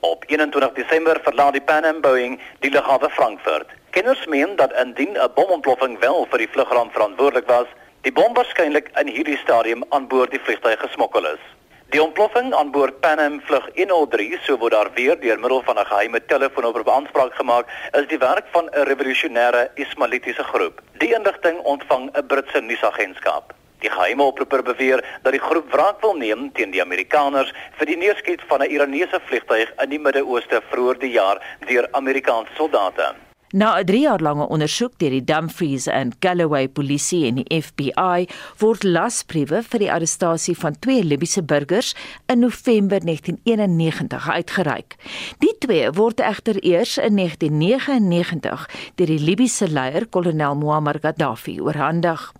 [0.00, 3.68] Op 21 Desember verlaat die Pan Am Boeing die lughawe Frankfurt.
[3.90, 7.66] Kenners meen dat indien 'n bomontploffing wel vir die vlugramp verantwoordelik was,
[8.00, 11.59] die bom waarskynlik in hierdie stadium aan boord die vliegtuig gesmokkel is.
[11.90, 15.78] Die ontploffing aan boord Pan Am vlug 103, so word daar weer deur middel van
[15.78, 17.66] 'n geheime telefoonoproep aanspraak gemaak,
[17.98, 20.80] is die werk van 'n revolusionêre Ismailitiese groep.
[21.02, 23.54] Die inligting ontvang 'n Britse nuusagentskap.
[23.78, 27.96] Die geheime oproeper beweer dat die groep wraak wil neem teen die Amerikaners vir die
[27.96, 33.29] neerskiet van 'n Iranese vliegtuig in die Midde-Ooste vroeër die jaar deur Amerikaanse soldate.
[33.52, 38.28] Na 'n 3 jaar lange ondersoek deur die Dumfries and Galloway polisie en die FBI
[38.60, 41.96] word lasbriewe vir die arrestasie van twee Libiese burgers
[42.30, 44.94] in November 1991 uitgereik.
[45.42, 52.32] Die twee word egter eers in 1999 deur die Libiese leier kolonel Muammar Gaddafi oorhandig.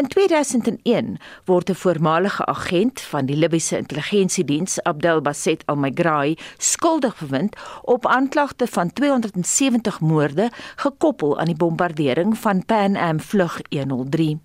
[0.00, 7.56] In 2001 word 'n voormalige agent van die Libiese intelligensiediens, Abdel Basset Al-Megrahi, skuldig bevind
[7.82, 14.38] op aanklagte van 270 moorde gekoppel aan die bombardering van Pan Am vlug 103.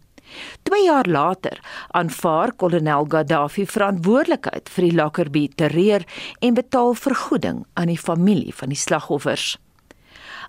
[0.64, 6.06] 2 jaar later aanvaar kolonel Gaddafi verantwoordelikheid vir die Lockerbie terreur
[6.40, 9.58] en betaal vergoeding aan die familie van die slagoffers.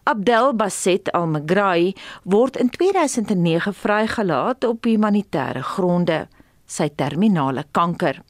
[0.08, 1.92] Abdel Basset Al-Megrahi
[2.24, 6.26] word in 2009 vrygelaat op humanitêre gronde
[6.70, 8.20] sy terminale kanker.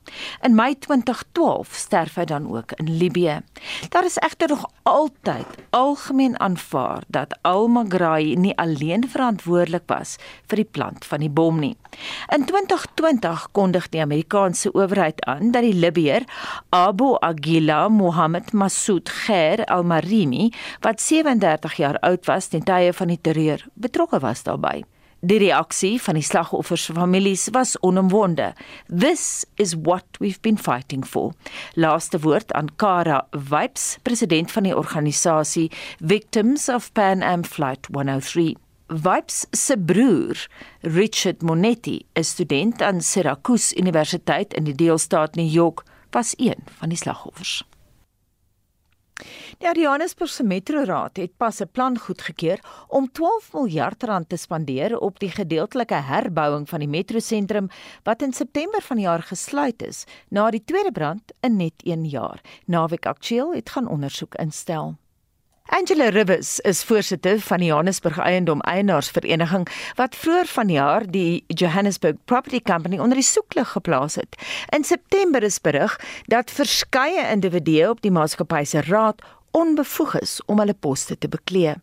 [0.46, 3.40] In Mei 2012 sterf hy dan ook in Libië.
[3.92, 10.16] Daar is egter nog altyd algemeen aanvaar dat Al-Magrai nie alleen verantwoordelik was
[10.48, 11.76] vir die plant van die bom nie.
[12.35, 16.24] In 2020 kondig die Amerikaanse owerheid aan dat die Libiër
[16.70, 20.50] Abu Aghila Mohammed Massoud Khair Al-Marimi,
[20.81, 24.87] wat 37 jaar oud was ten tye van die terreur, betrokke was daarbye.
[25.20, 28.54] Die reaksie van die slagoffers se families was onomwonde.
[28.88, 31.35] This is what we've been fighting for.
[31.76, 35.68] Laaste woord aan Kara Vibes, president van die organisasie
[36.00, 38.56] Victims of Pan Am Flight 103.
[38.88, 40.46] Vibes se broer,
[40.80, 46.88] Richard Monetti, 'n student aan Syracuse Universiteit in die deelstaat New York, was een van
[46.88, 47.62] die slagoffers.
[49.61, 55.18] Die Johannesburgse Metroraad het pas 'n plan goedgekeur om 12 miljard rand te spandeer op
[55.18, 57.68] die gedeeltelike herbouing van die metrosentrum
[58.03, 62.40] wat in September vanjaar gesluit is na die tweede brand in net 1 jaar.
[62.66, 64.96] Naweek Aktueel het gaan ondersoek instel.
[65.70, 72.61] Angela Rivers is voorsitter van die Johannesburg Eiendom Eienaarsvereniging wat vroeër vanjaar die Johannesburg Property
[72.61, 74.35] Company onder die soeklig geplaas het.
[74.75, 80.58] In September is berig dat verskeie individue op die maatskappy se raad onbevoeg is om
[80.58, 81.74] hulle poste te beklee.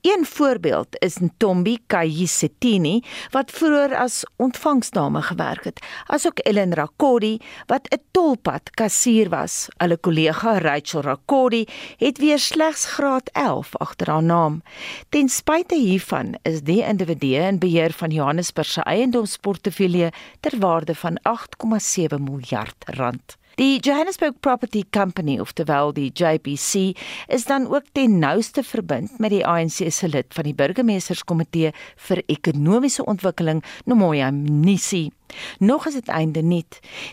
[0.00, 7.88] Een voorbeeld is Ntombi Kayisetini wat vroeër as ontvangsdame gewerk het, asook Ellen Rakodi wat
[7.90, 9.68] 'n tolpad kassier was.
[9.76, 11.64] Hulle kollega Rachel Rakodi
[11.96, 14.62] het weer slegs graad 11 agter haar naam.
[15.08, 21.18] Ten spyte hiervan is die individu in beheer van Johannesburg se eiendomsportefeulje ter waarde van
[21.22, 23.36] 8,7 miljard rand.
[23.56, 26.92] Die Johannesburg Property Company of terwyl die JPC
[27.32, 31.70] is dan ook ten nouste verbind met die ANC se lid van die burgemeesterskomitee
[32.08, 35.06] vir ekonomiese ontwikkeling Nomoya Mnisi.
[35.58, 36.64] Nog is dit einde nie.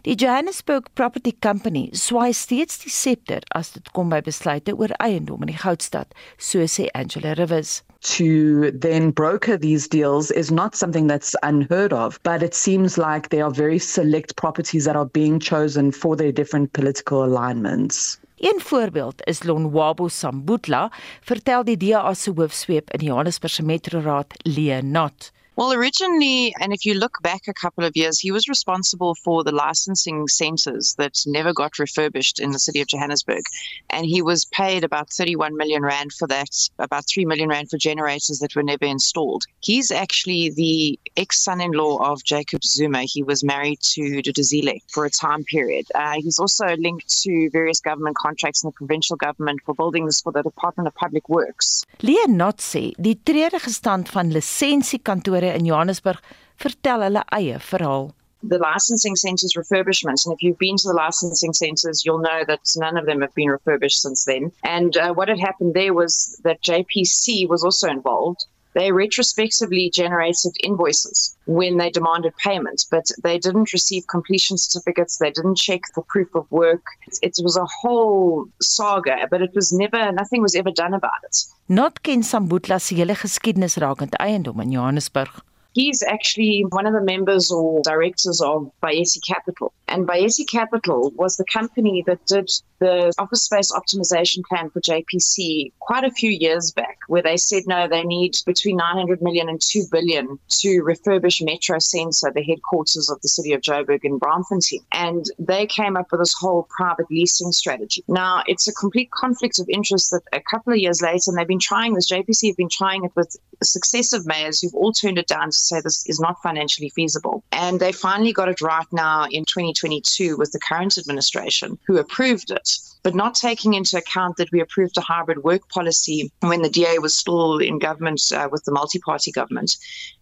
[0.02, 5.41] Die Johannesburg Property Company swaai steeds die septer as dit kom by besluite oor eiendom
[5.41, 7.82] in die goudstad, so sê Angela Rivers.
[8.04, 13.30] to then broker these deals is not something that's unheard of, but it seems like
[13.30, 18.19] they are very select properties that are being chosen for their different political alignments.
[18.38, 24.34] Een voorbeeld is Lonwabo Sambutla, vertel die DA se hoofsweep in die Johannesburg se metroraad
[24.43, 25.32] Leonot.
[25.56, 29.44] Well, originally, and if you look back a couple of years, he was responsible for
[29.44, 33.44] the licensing centres that never got refurbished in the city of Johannesburg.
[33.92, 37.78] And he was paid about 31 million Rand for that, about 3 million Rand for
[37.78, 39.44] generators that were never installed.
[39.60, 43.02] He's actually the ex son in law of Jacob Zuma.
[43.04, 45.86] He was married to Duduzile for a time period.
[45.95, 50.32] Uh, he's also linked to various government contracts in the provincial government for buildings for
[50.32, 51.86] the Department of Public Works.
[52.02, 56.19] Leonot sê die treurige stand van lisensiekantore in Johannesburg
[56.58, 58.13] vertel hulle eie verhaal.
[58.43, 60.26] the licensing centres refurbishment.
[60.26, 63.34] And if you've been to the licensing centres, you'll know that none of them have
[63.34, 64.52] been refurbished since then.
[64.63, 68.46] And uh, what had happened there was that JPC was also involved.
[68.74, 75.17] They retrospectively generated invoices when they demanded payment, but they didn't receive completion certificates.
[75.17, 76.84] They didn't check for proof of work.
[77.21, 81.38] It was a whole saga, but it was never, nothing was ever done about it.
[81.69, 85.30] Not ken Sambutla se hele geskiedenis rakend eiendom in Johannesburg.
[85.74, 89.74] He's actually one of the members or directors of Bayesi Capital.
[89.88, 92.50] And Bayesi Capital was the company that did
[92.80, 97.63] the office space optimization plan for JPC quite a few years back, where they said
[97.65, 103.10] no, they need between 900 million and 2 billion to refurbish Metro Centre, the headquarters
[103.10, 104.84] of the city of Joburg in Braamfontein.
[104.92, 108.04] And they came up with this whole private leasing strategy.
[108.08, 111.48] Now, it's a complete conflict of interest that a couple of years later, and they've
[111.48, 115.28] been trying this, JPC have been trying it with successive mayors who've all turned it
[115.28, 117.44] down say this is not financially feasible.
[117.52, 122.52] And they finally got it right now in 2022 with the current administration who approved
[122.52, 126.70] it but not taking into account that we approved a hybrid work policy when the
[126.70, 129.76] DA was still in government uh, with the multi party government.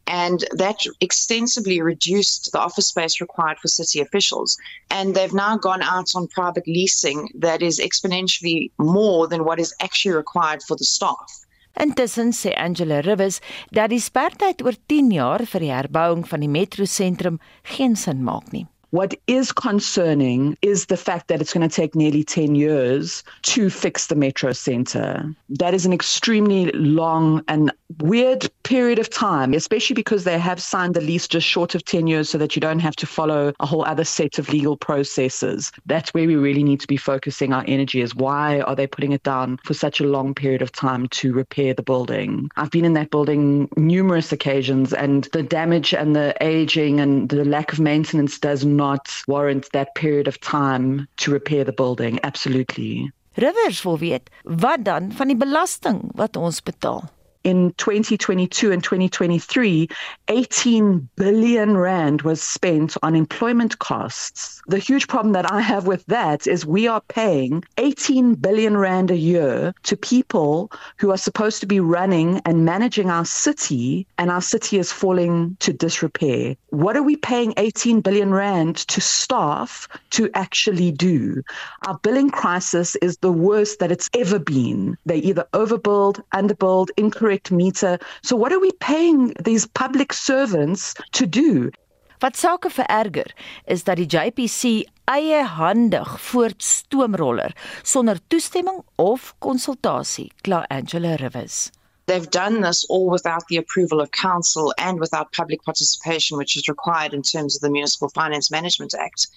[0.07, 4.57] And that extensively reduced the office space required for city officials.
[4.89, 9.73] And they've now gone out on private leasing that is exponentially more than what is
[9.79, 11.45] actually required for the staff.
[11.79, 13.39] Intussen sê Angela Rivers
[13.71, 18.23] dat die sperdatum oor 10 jaar vir die herbouing van die metro sentrum geen sin
[18.23, 18.67] maak nie.
[18.91, 23.69] What is concerning is the fact that it's going to take nearly 10 years to
[23.69, 25.33] fix the metro center.
[25.49, 30.93] That is an extremely long and weird period of time, especially because they have signed
[30.93, 33.65] the lease just short of 10 years so that you don't have to follow a
[33.65, 35.71] whole other set of legal processes.
[35.85, 39.13] That's where we really need to be focusing our energy is why are they putting
[39.13, 42.49] it down for such a long period of time to repair the building?
[42.57, 47.45] I've been in that building numerous occasions and the damage and the aging and the
[47.45, 52.19] lack of maintenance does not not warrant that period of time to repair the building.
[52.23, 53.11] Absolutely.
[53.33, 57.05] Rivers wil weet wat dan van die belasting wat ons betaal
[57.43, 59.89] in 2022 and 2023,
[60.27, 64.61] 18 billion rand was spent on employment costs.
[64.67, 69.11] The huge problem that I have with that is we are paying 18 billion rand
[69.11, 74.29] a year to people who are supposed to be running and managing our city, and
[74.29, 76.55] our city is falling to disrepair.
[76.69, 81.41] What are we paying 18 billion rand to staff to actually do?
[81.87, 84.97] Our billing crisis is the worst that it's ever been.
[85.05, 87.97] They either overbuild, underbuild, incorrect correct meter.
[88.23, 91.71] So what are we paying these public servants to do?
[92.19, 93.31] Wat sake vererger
[93.65, 101.71] is dat die JPC eie handig voortstoomroller sonder toestemming of konsultasie, kla Angela Rivers.
[102.05, 106.67] They've done this all without the approval of council and without public participation, which is
[106.67, 109.27] required in terms of the Municipal Finance Management Act.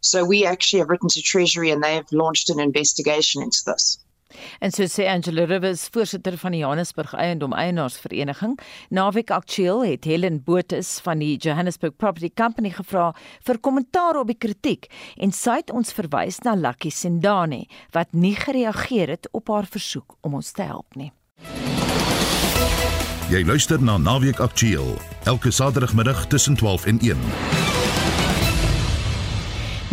[0.00, 4.03] So we actually have written to Treasury and they've launched an investigation into this.
[4.58, 8.58] En so sê Angela Rivers, voorsitter van die Johannesburg Eiendom Eienaarsvereniging,
[8.90, 13.12] naweek aktueel het Helen Botus van die Johannesburg Property Company gevra
[13.46, 17.64] vir kommentaar op die kritiek en sy het ons verwys na Lucky Sendane
[17.94, 21.12] wat nie gereageer het op haar versoek om ons te help nie.
[23.32, 24.94] Jy luister na Naweek Aktueel
[25.24, 27.73] elke Saterdagmiddag tussen 12 en 1.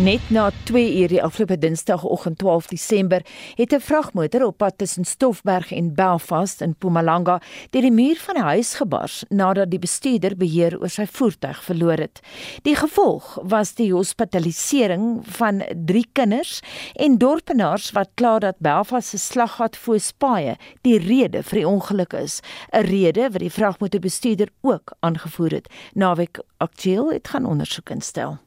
[0.02, 3.22] Net na 2 uur die afgelope Dinsdagoggend 12 Desember
[3.54, 7.40] het 'n vragmotor op pad tussen Stoffberg en Belfast in Mpumalanga
[7.70, 11.96] deur die muur van die huis gebars nadat die bestuurder beheer oor sy voertuig verloor
[11.96, 12.20] het.
[12.62, 16.60] Die gevolg was die hospitalisering van 3 kinders
[16.94, 22.40] en dorpenaars wat kla dat Belfast se slaggat Foespaaie die rede vir die ongeluk is,
[22.72, 25.68] 'n rede wat die vragmotorbestuurder ook aangevoer het.
[25.94, 28.38] Naweek Aktueel het gaan ondersoek instel.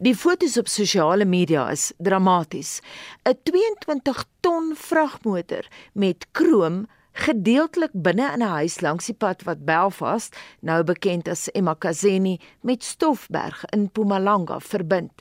[0.00, 2.80] Die foto's op sosiale media is dramaties.
[3.28, 9.64] 'n 22 ton vragmotor met krom gedeeltelik binne in 'n huis langs die pad wat
[9.64, 15.12] Belfast, nou bekend as Emakazeni, met Stoffberg in Mpumalanga verbind.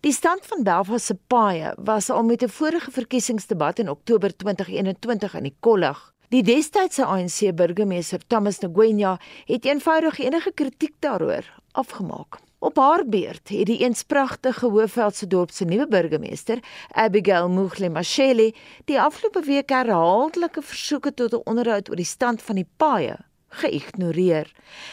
[0.00, 5.34] Die stand van Belfast se paaie was al met 'n vorige verkiesingsdebat in Oktober 2021
[5.34, 6.12] aan die kollig.
[6.28, 12.38] Die destydse ANC burgemeester Thomas Ngwenya het eenvoudig enige kritiek daaroor afgemaak.
[12.64, 18.54] Op haar beurt het die eens pragtige Hoëveldse dorp se nuwe burgemeester, Abigail Mugle Mashele,
[18.88, 24.48] die afgelope week herhaaldelike versoeke tot 'n onderhoud oor die stand van die paaie geïgnoreer.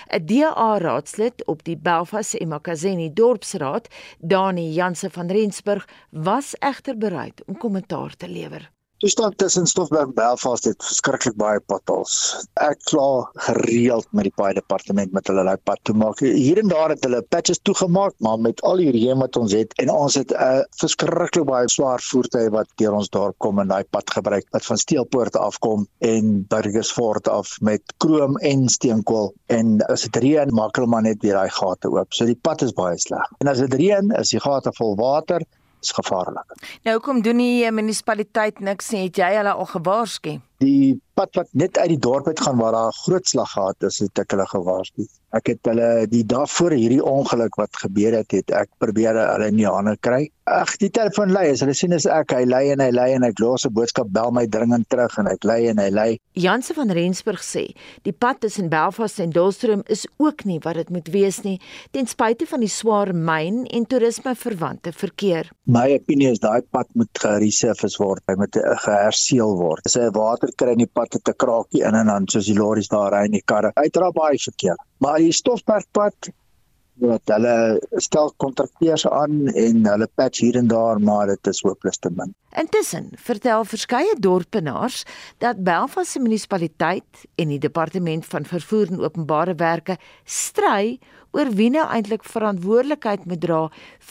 [0.10, 3.88] 'n DA-raadslid op die Belfast Emakazeni dorpsraad,
[4.20, 8.72] Dani Janse van Rensburg, was egter bereid om kommentaar te lewer.
[9.02, 12.12] Toestand tussen Stoffberg en Belfast het verskriklik baie potholes.
[12.62, 16.20] Ek kla gereeld met die paai departement met hulle daai pad toe maak.
[16.22, 19.74] Hier en daar het hulle patches toegemaak, maar met al die reën wat ons het
[19.82, 23.74] en ons het 'n uh, verskriklik baie swaar voertuie wat deur ons dorp kom en
[23.74, 29.82] daai pad gebruik wat van Steelpoort afkom en Burgersfort af met krom en steenkool en
[29.90, 32.14] as dit reën maak hulle maar net weer daai gate oop.
[32.14, 33.26] So die pad is baie sleg.
[33.40, 35.42] En as dit reën, is die gate vol water
[35.82, 36.56] is gevaarlik.
[36.88, 40.38] Nou kom doen die munisipaliteit niks sê het jy hulle al gewaarsku?
[40.62, 44.00] Die pad wat net uit die dorp uit gaan waar daar groot slag gehad is,
[44.02, 45.08] het ek hulle gewaarsku.
[45.32, 49.48] Ek het hulle die dag voor hierdie ongeluk wat gebeur het, het ek probeer hulle
[49.48, 50.26] in die hande kry.
[50.52, 53.24] Ag, die telefoon lui, as hulle sien is ek, hy lui en hy lui en
[53.24, 56.20] ek los 'n boodskap bel my dringend terug en ek lui en hy lui.
[56.36, 57.72] Janse van Rensburg sê,
[58.04, 61.60] die pad tussen Belfast en Dolstrom is ook nie wat dit moet wees nie,
[61.92, 65.52] ten spyte van die swaar myn en toerisme verwante verkeer.
[65.66, 69.86] My opinie is daai pad moet geresurface word, hy moet geherseel word.
[69.86, 72.88] As hy water kry in die pad 'n kraakie in en dan soos die lorries
[72.88, 73.72] daar ry en die karre.
[73.76, 74.78] Uitdra baie verkeer.
[75.00, 76.32] Maar die stofbergpad
[77.02, 81.98] wat hulle stel kontrakteurs aan en hulle patch hier en daar maar dit is hopeloos
[81.98, 82.34] te min.
[82.62, 85.04] Intussen vertel verskeie dorpenaars
[85.38, 91.00] dat Belfast se munisipaliteit en die departement van vervoer en openbare werke stry
[91.32, 93.62] oor wie nou eintlik verantwoordelikheid moet dra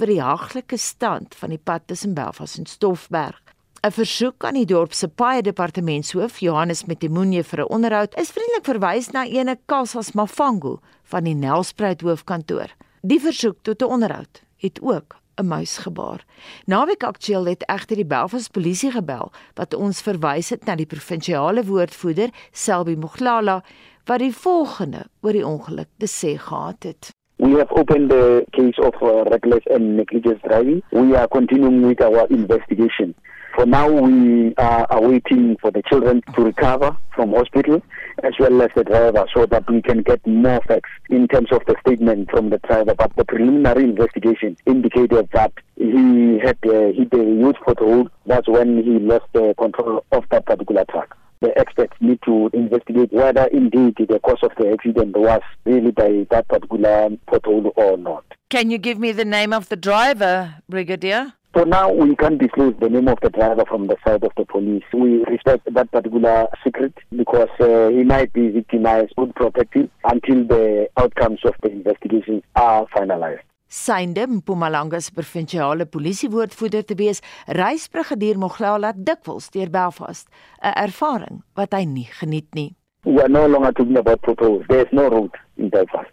[0.01, 3.50] vir die haglike stand van die pad tussen Belfast en Stoffberg.
[3.83, 8.67] 'n Versoek aan die dorp se paai departementshoof Johannes Metemoenie vir 'n onderhoud is vriendelik
[8.69, 12.75] verwys na ene Kasas Mafango van die Nelspruit hoofkantoor.
[13.01, 16.25] Die versoek tot 'n onderhoud het ook 'n muis gebaar.
[16.67, 21.65] Naweek aktueel het egter die Belfast polisie gebel wat ons verwys het na die provinsiale
[21.65, 23.65] woordvoerder Selby Moglala
[24.05, 27.20] wat die volgende oor die ongeluk te sê gehad het.
[27.41, 30.83] We have opened the case of uh, reckless and negligent driving.
[30.93, 33.15] We are continuing with our investigation.
[33.57, 37.83] For now, we are awaiting for the children to recover from hospital
[38.23, 41.63] as well as the driver so that we can get more facts in terms of
[41.67, 42.95] the statement from the driver.
[42.95, 48.11] But the preliminary investigation indicated that he had uh, hit a huge pothole.
[48.27, 51.17] That's when he lost the control of that particular truck.
[51.41, 56.27] The experts need to investigate whether indeed the cause of the accident was really by
[56.31, 58.25] that particular pothole or not.
[58.51, 61.33] Can you give me the name of the driver, Brigadier?
[61.55, 64.45] For now, we can't disclose the name of the driver from the side of the
[64.45, 64.85] police.
[64.93, 70.45] We respect that particular secret because uh, he might be victimized, would protect him until
[70.47, 73.41] the outcomes of the investigations are finalized.
[73.71, 80.27] Synde Mpumalanga se provinsiale polisiewoordvoerder te wees, reis brigadier Moglala dikwels deur Belfast,
[80.59, 82.75] 'n ervaring wat hy nie geniet nie.
[83.05, 84.67] We are no longer talking about potholes.
[84.67, 86.11] There's no road in Belfast.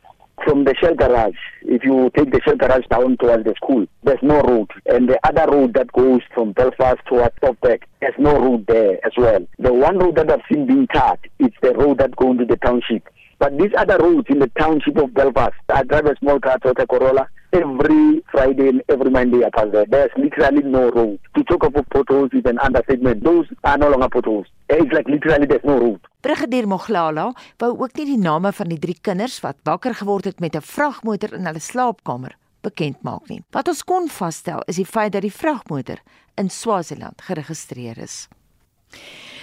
[0.48, 4.22] from the shell garage, if you take the shell garage down towards the school, there's
[4.22, 4.70] no road.
[4.86, 9.12] And the other road that goes from Belfast towards Topbeck, there's no road there as
[9.18, 9.46] well.
[9.60, 12.56] The one road that I've seen being cut, it's the road that goes to the
[12.58, 13.10] township.
[13.40, 16.88] But these other roads in the township of Belfast, I drive a small car, Toyota
[16.88, 19.86] Corolla, every Friday and every Monday I pass there.
[19.86, 21.20] There's literally no road.
[21.36, 23.24] To talk about potholes is an understatement.
[23.24, 24.48] Those are no longer potholes.
[24.70, 26.00] It's like literally there's no road.
[26.22, 27.32] Brigadier Moglala
[27.62, 30.62] wou ook nie die name van die drie kinders wat wakker geword het met 'n
[30.62, 33.44] vragmotor in hulle slaapkamer bekend maak nie.
[33.52, 36.02] Wat ons kon vasstel is die feit dat die vragmotor
[36.36, 38.28] in Swaziland geregistreer is.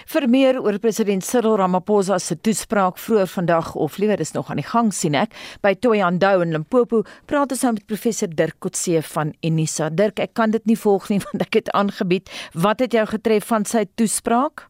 [0.05, 4.61] Vir meer oor president Cyril Ramaphosa se toespraak vroeër vandag of liewer is nog aan
[4.61, 5.33] die gang sien ek
[5.65, 9.89] by Toyandou in Limpopo praat ons nou met professor Dirk Kotse van Unisa.
[9.89, 12.29] Dirk, ek kan dit nie volg nie want ek het aangebied.
[12.53, 14.69] Wat het jou getref van sy toespraak?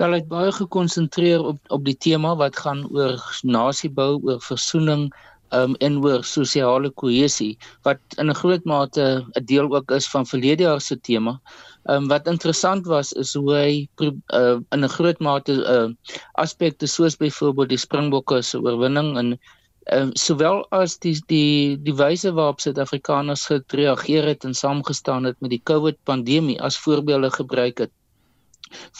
[0.00, 5.10] Wel, hy het baie gekonsentreer op op die tema wat gaan oor nasiebou, oor versoening
[5.54, 7.56] um, en oor sosiale kohesie
[7.86, 11.40] wat in 'n groot mate 'n deel ook is van verlede jaar se tema.
[11.88, 15.88] Um, wat interessant was is hoe hy uh, in 'n groot mate uh,
[16.36, 19.38] aspekte soos byvoorbeeld die Springbokke se oorwinning en
[19.92, 25.50] uh, sowel as die die die wyse waarop Suid-Afrikaners gereageer het en saamgestaan het met
[25.50, 27.92] die COVID pandemie as voorbeelde gebruik het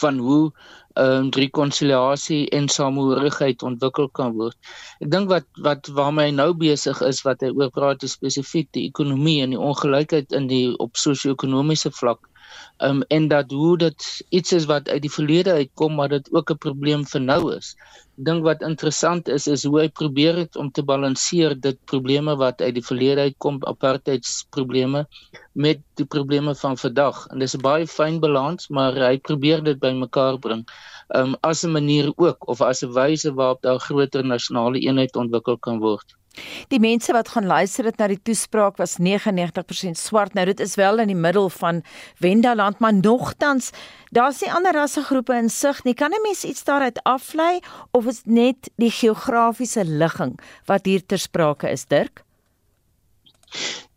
[0.01, 0.51] van hoe
[0.93, 4.57] ehm um, rekonsiliasie en samehorigheid ontwikkel kan word.
[4.99, 8.89] Ek dink wat wat waarmee hy nou besig is wat hy oor praat spesifiek die
[8.89, 12.27] ekonomie en die ongelykheid in die op sosio-ekonomiese vlak
[12.87, 16.51] um, en dat hoe dit iets is wat uit die verlede uitkom maar dit ook
[16.51, 17.75] 'n probleem vir nou is.
[18.19, 22.35] Ek dink wat interessant is is hoe hy probeer het om te balanseer dit probleme
[22.35, 25.05] wat uit die verlede uitkom, apartheidsprobleme
[25.53, 27.27] met die probleme van vandag.
[27.31, 30.65] En dis 'n baie fyn balans, maar hy probeer dit bymekaar bring.
[31.15, 35.57] Um as 'n manier ook of as 'n wyse waarop daar groter nasionale eenheid ontwikkel
[35.57, 36.20] kan word.
[36.71, 40.33] Die mense wat gaan luister het na die toespraak was 99% swart.
[40.33, 41.83] Nou dit is wel in die middel van
[42.23, 43.71] Wendaland, maar nogtans
[44.11, 45.93] daar's nie ander rassegroepe in sig nie.
[45.93, 47.59] Kan 'n mens iets daaruit aflei
[47.91, 52.23] of is net die geografiese ligging wat hier ter sprake is, Dirk?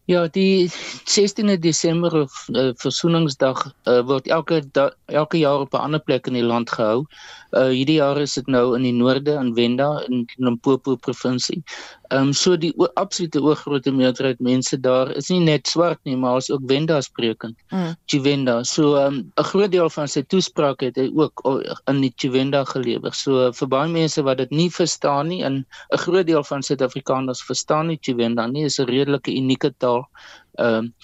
[0.06, 0.68] Ja, die
[1.08, 6.26] 16de Desember of uh, Versoeningsdag uh, word elke da, elke jaar op 'n ander plek
[6.28, 7.06] in die land gehou.
[7.56, 11.62] Uh hierdie jaar is dit nou in die noorde in Wenda in Limpopo provinsie.
[12.08, 16.36] Ehm um, so die absolute oorgrootste meerderheid mense daar is nie net swart nie, maar
[16.36, 17.56] is ook Wenda sprekend.
[17.70, 17.94] Mm.
[18.06, 18.62] Chivenda.
[18.62, 21.42] So ehm, 'n um, groot deel van sy toespraak het hy ook
[21.88, 23.14] in die Chivenda gelewer.
[23.14, 27.42] So vir baie mense wat dit nie verstaan nie en 'n groot deel van Suid-Afrikaners
[27.42, 30.08] verstaan nie Chivenda nie, is 'n redelike unieke taal.
[30.58, 30.94] Ehm um,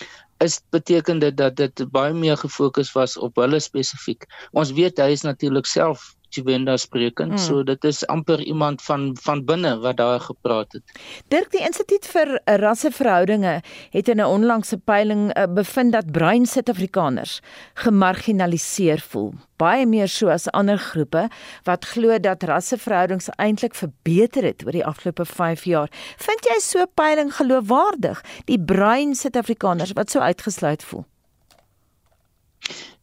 [0.41, 4.25] is beteken dit dat dit baie meer gefokus was op hulle spesifiek.
[4.53, 7.31] Ons weet hy is natuurlik self Chivenda sprekend.
[7.37, 7.39] Mm.
[7.39, 10.83] So dit is amper iemand van van binne wat daar gepraat het.
[11.29, 13.61] Dirk die Instituut vir Rasseverhoudinge
[13.91, 17.41] het in 'n onlangse peiling uh, bevind dat bruin Suid-Afrikaners
[17.75, 21.29] gemarginaliseer voel, baie meer so as ander groepe
[21.65, 25.89] wat glo dat rasseverhoudings eintlik verbeter het oor die afgelope 5 jaar.
[26.17, 28.23] Vind jy so 'n peiling geloofwaardig?
[28.45, 31.05] Die bruin Suid-Afrikaners wat so uitgesluit voel?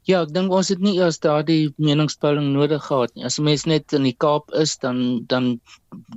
[0.08, 3.26] Ja, ek dink ons het nie eers daardie meningspeiling nodig gehad nie.
[3.28, 5.02] As 'n mens net in die Kaap is, dan
[5.34, 5.50] dan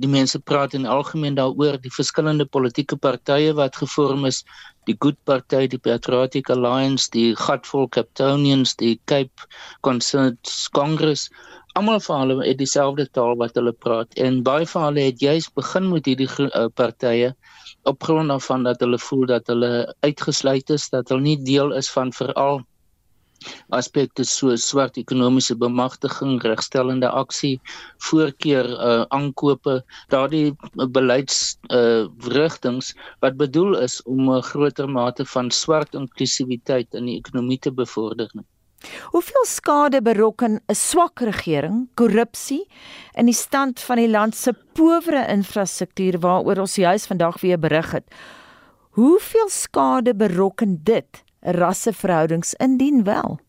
[0.03, 4.39] die mense praat in algemeen daaroor die verskillende politieke partye wat gevorm is,
[4.87, 11.27] die Good Party, die Patriotic Alliance, die Gatvol Capetonians, die Cape Concerted Congress.
[11.75, 15.51] Almal van hulle het dieselfde taal wat hulle praat en baie van hulle het juis
[15.51, 17.35] begin met hierdie uh, partye
[17.83, 21.91] op grond daarvan dat hulle voel dat hulle uitgesluit is, dat hulle nie deel is
[21.91, 22.63] van veral
[23.69, 27.59] aspekte so swart ekonomiese bemagtiging, regstellende aksie,
[28.09, 29.81] voorkeur uh aankope,
[30.13, 30.53] daardie
[30.93, 37.17] beleids uh rigtings wat bedoel is om 'n groter mate van swart inklusiwiteit in die
[37.17, 38.29] ekonomie te bevorder.
[39.13, 42.65] Hoeveel skade berokken 'n swak regering, korrupsie
[43.13, 47.91] in die stand van die land se powere infrastruktuur waaroor ons juis vandag weer berig
[47.91, 48.07] het?
[48.91, 53.39] Hoeveel skade berokken dit rasseverhoudings indien wel?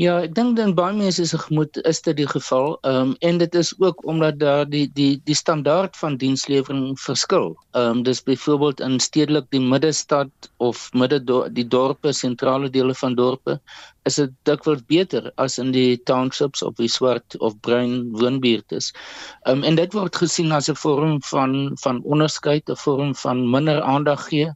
[0.00, 2.78] Ja, ek dink dan baie mense se gemoed is dit die geval.
[2.88, 7.50] Ehm um, en dit is ook omdat daar die die die standaard van dienslewering verskil.
[7.76, 11.20] Ehm um, dis byvoorbeeld in stedelik die middestad of midde
[11.52, 13.60] die dorpe, sentrale dele van dorpe,
[14.08, 18.80] is dit dikwels beter as in die townships of die swart of bruin woonbuurte.
[18.80, 23.50] Ehm um, en dit word gesien as 'n vorm van van onderskeid, 'n vorm van
[23.50, 24.48] minder aandag gee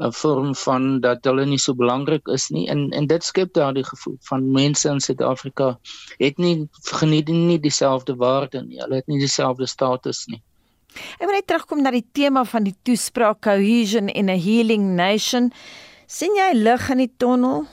[0.00, 3.84] 'n vorm van dat hulle nie so belangrik is nie en en dit skep daardie
[3.84, 5.78] gevoel van mense in Suid-Afrika
[6.18, 6.68] het nie
[7.00, 8.80] geniet nie dieselfde waarde nie.
[8.80, 10.42] Hulle het nie dieselfde status nie.
[11.20, 15.52] Ek wil net terugkom na die tema van die toespraak cohesion in a healing nation.
[16.06, 17.66] sien jy lig in die tonnel?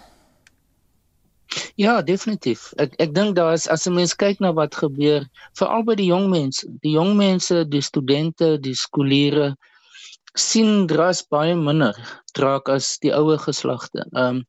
[1.79, 2.73] Ja, definitief.
[2.77, 5.25] Ek ek dink daar is as 'n mens kyk na wat gebeur,
[5.57, 9.55] veral by die jong mense, die jong mense, die studente, die skooliere,
[10.39, 11.95] sien dras baie minder
[12.37, 14.05] draak as die ouer geslagte.
[14.13, 14.43] Ehm um,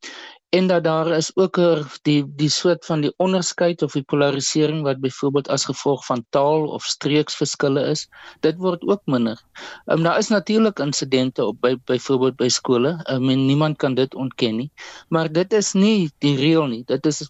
[0.57, 4.83] en dat daar is ook 'n die die soort van die onderskeid of die polarisering
[4.83, 8.09] wat byvoorbeeld as gevolg van taal of streeksverskille is,
[8.41, 9.39] dit word ook minder.
[9.87, 12.89] Ehm um, daar is natuurlik insidente op by byvoorbeeld by skole.
[13.05, 14.71] Ehm um, en niemand kan dit ontken nie,
[15.09, 16.83] maar dit is nie die reël nie.
[16.85, 17.27] Dit is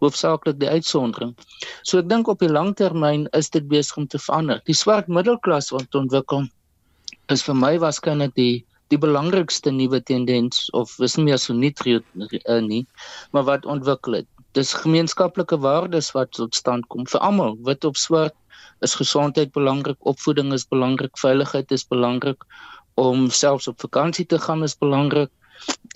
[0.00, 1.34] hoofsaaklik die uitsondering.
[1.82, 4.60] So ek dink op die lang termyn is dit besig om te verander.
[4.64, 6.48] Die swart middelklas wat ontwikkel
[7.34, 11.72] is vir my waarskynlik die die belangrikste nuwe tendens of is nie meer so nie
[11.82, 12.84] uh, nie
[13.32, 14.28] maar wat ontwikkel het.
[14.54, 17.56] Dis gemeenskaplike waardes wat tot stand kom vir almal.
[17.66, 18.36] Wit op swart
[18.86, 22.46] is gesondheid belangrik opvoeding is belangrik veiligheid is belangrik
[22.94, 25.30] om selfs op vakansie te gaan is belangrik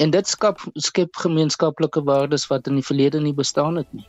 [0.00, 4.06] en dit skep skep gemeenskaplike waardes wat in die verlede nie bestaan het nie.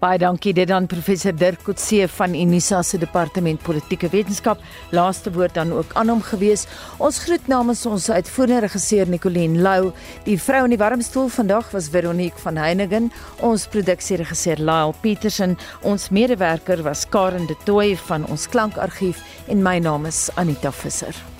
[0.00, 4.62] Baie dankie dit aan professor Dirk Coetzee van Unisa se departement politieke wetenskap.
[4.96, 6.66] Laaste woord dan ook aan hom gewees.
[6.98, 9.92] Ons groet namens ons uitvoerende regisseur Nicoline Lou.
[10.24, 13.10] Die vrou in die warmstoel vandag was Veronique van Heiningen.
[13.44, 15.58] Ons produksieregisseur Lyle Petersen.
[15.82, 21.37] Ons medewerker was Karen de Tooy van ons klankargief en my naam is Anita Visser.